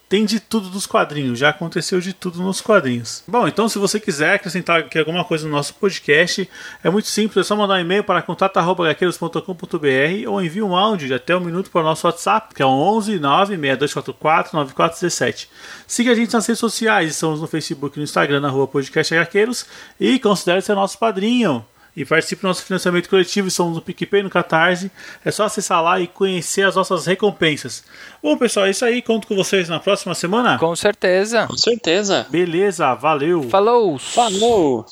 tem 0.10 0.26
de 0.26 0.40
tudo 0.40 0.70
dos 0.70 0.88
quadrinhos, 0.88 1.38
já 1.38 1.50
aconteceu 1.50 2.02
de 2.02 2.14
tudo 2.14 2.42
nos 2.42 2.60
quadrinhos. 2.60 3.24
Bom, 3.28 3.48
então 3.48 3.70
se 3.70 3.78
você 3.78 4.00
quiser 4.00 4.34
acrescentar 4.34 4.80
aqui 4.80 4.98
alguma 4.98 5.24
coisa 5.24 5.48
no 5.48 5.52
nosso 5.52 5.76
podcast, 5.76 6.50
é 6.84 6.90
muito 6.90 7.08
simples, 7.08 7.46
é 7.46 7.48
só 7.48 7.56
mandar 7.56 7.76
um 7.76 7.80
e-mail 7.80 8.04
para 8.04 8.24
contato.gaqueiros.com.br 8.24 10.28
ou 10.28 10.42
envie 10.42 10.64
um 10.64 10.76
áudio 10.76 11.08
de 11.08 11.14
até 11.14 11.36
um 11.36 11.40
minuto 11.40 11.70
para 11.70 11.82
o 11.82 11.84
nosso 11.84 12.08
WhatsApp, 12.08 12.56
que 12.56 12.64
é 12.64 12.66
o 12.66 12.70
11 12.70 13.20
96244 13.20 14.56
9417. 14.56 15.48
Siga 15.86 16.12
a 16.12 16.16
gente 16.16 16.34
nas 16.34 16.48
redes 16.48 16.60
sociais, 16.60 17.12
estamos 17.12 17.40
no 17.40 17.48
Facebook 17.48 17.96
e 17.96 18.00
no 18.00 18.04
Instagram, 18.04 18.40
na 18.40 18.50
rua 18.50 18.68
Podcast 18.68 19.14
Gaqueiros, 19.14 19.68
e 20.00 20.18
considere 20.18 20.62
ser 20.62 20.74
nosso 20.74 20.98
padrinho 20.98 21.64
e 22.00 22.06
participe 22.06 22.42
do 22.42 22.48
nosso 22.48 22.64
financiamento 22.64 23.10
coletivo. 23.10 23.52
Somos 23.52 23.76
no 23.76 23.82
PicPay 23.82 24.22
e 24.22 24.24
no 24.24 24.30
Catarse. 24.30 24.90
É 25.24 25.30
só 25.30 25.44
acessar 25.44 25.84
lá 25.84 26.00
e 26.00 26.08
conhecer 26.08 26.66
as 26.66 26.76
nossas 26.76 27.06
recompensas. 27.06 27.84
Bom, 28.24 28.38
pessoal, 28.38 28.68
é 28.68 28.70
isso 28.70 28.86
aí. 28.86 29.02
Conto 29.02 29.28
com 29.28 29.36
vocês 29.36 29.68
na 29.68 29.82
próxima 29.82 30.16
semana. 30.16 30.58
Com 30.58 30.74
certeza. 30.78 31.46
Com 31.48 31.58
certeza. 31.58 32.26
Beleza, 32.30 32.94
valeu. 32.96 33.44
Falou! 33.50 33.98
Falou! 34.00 34.86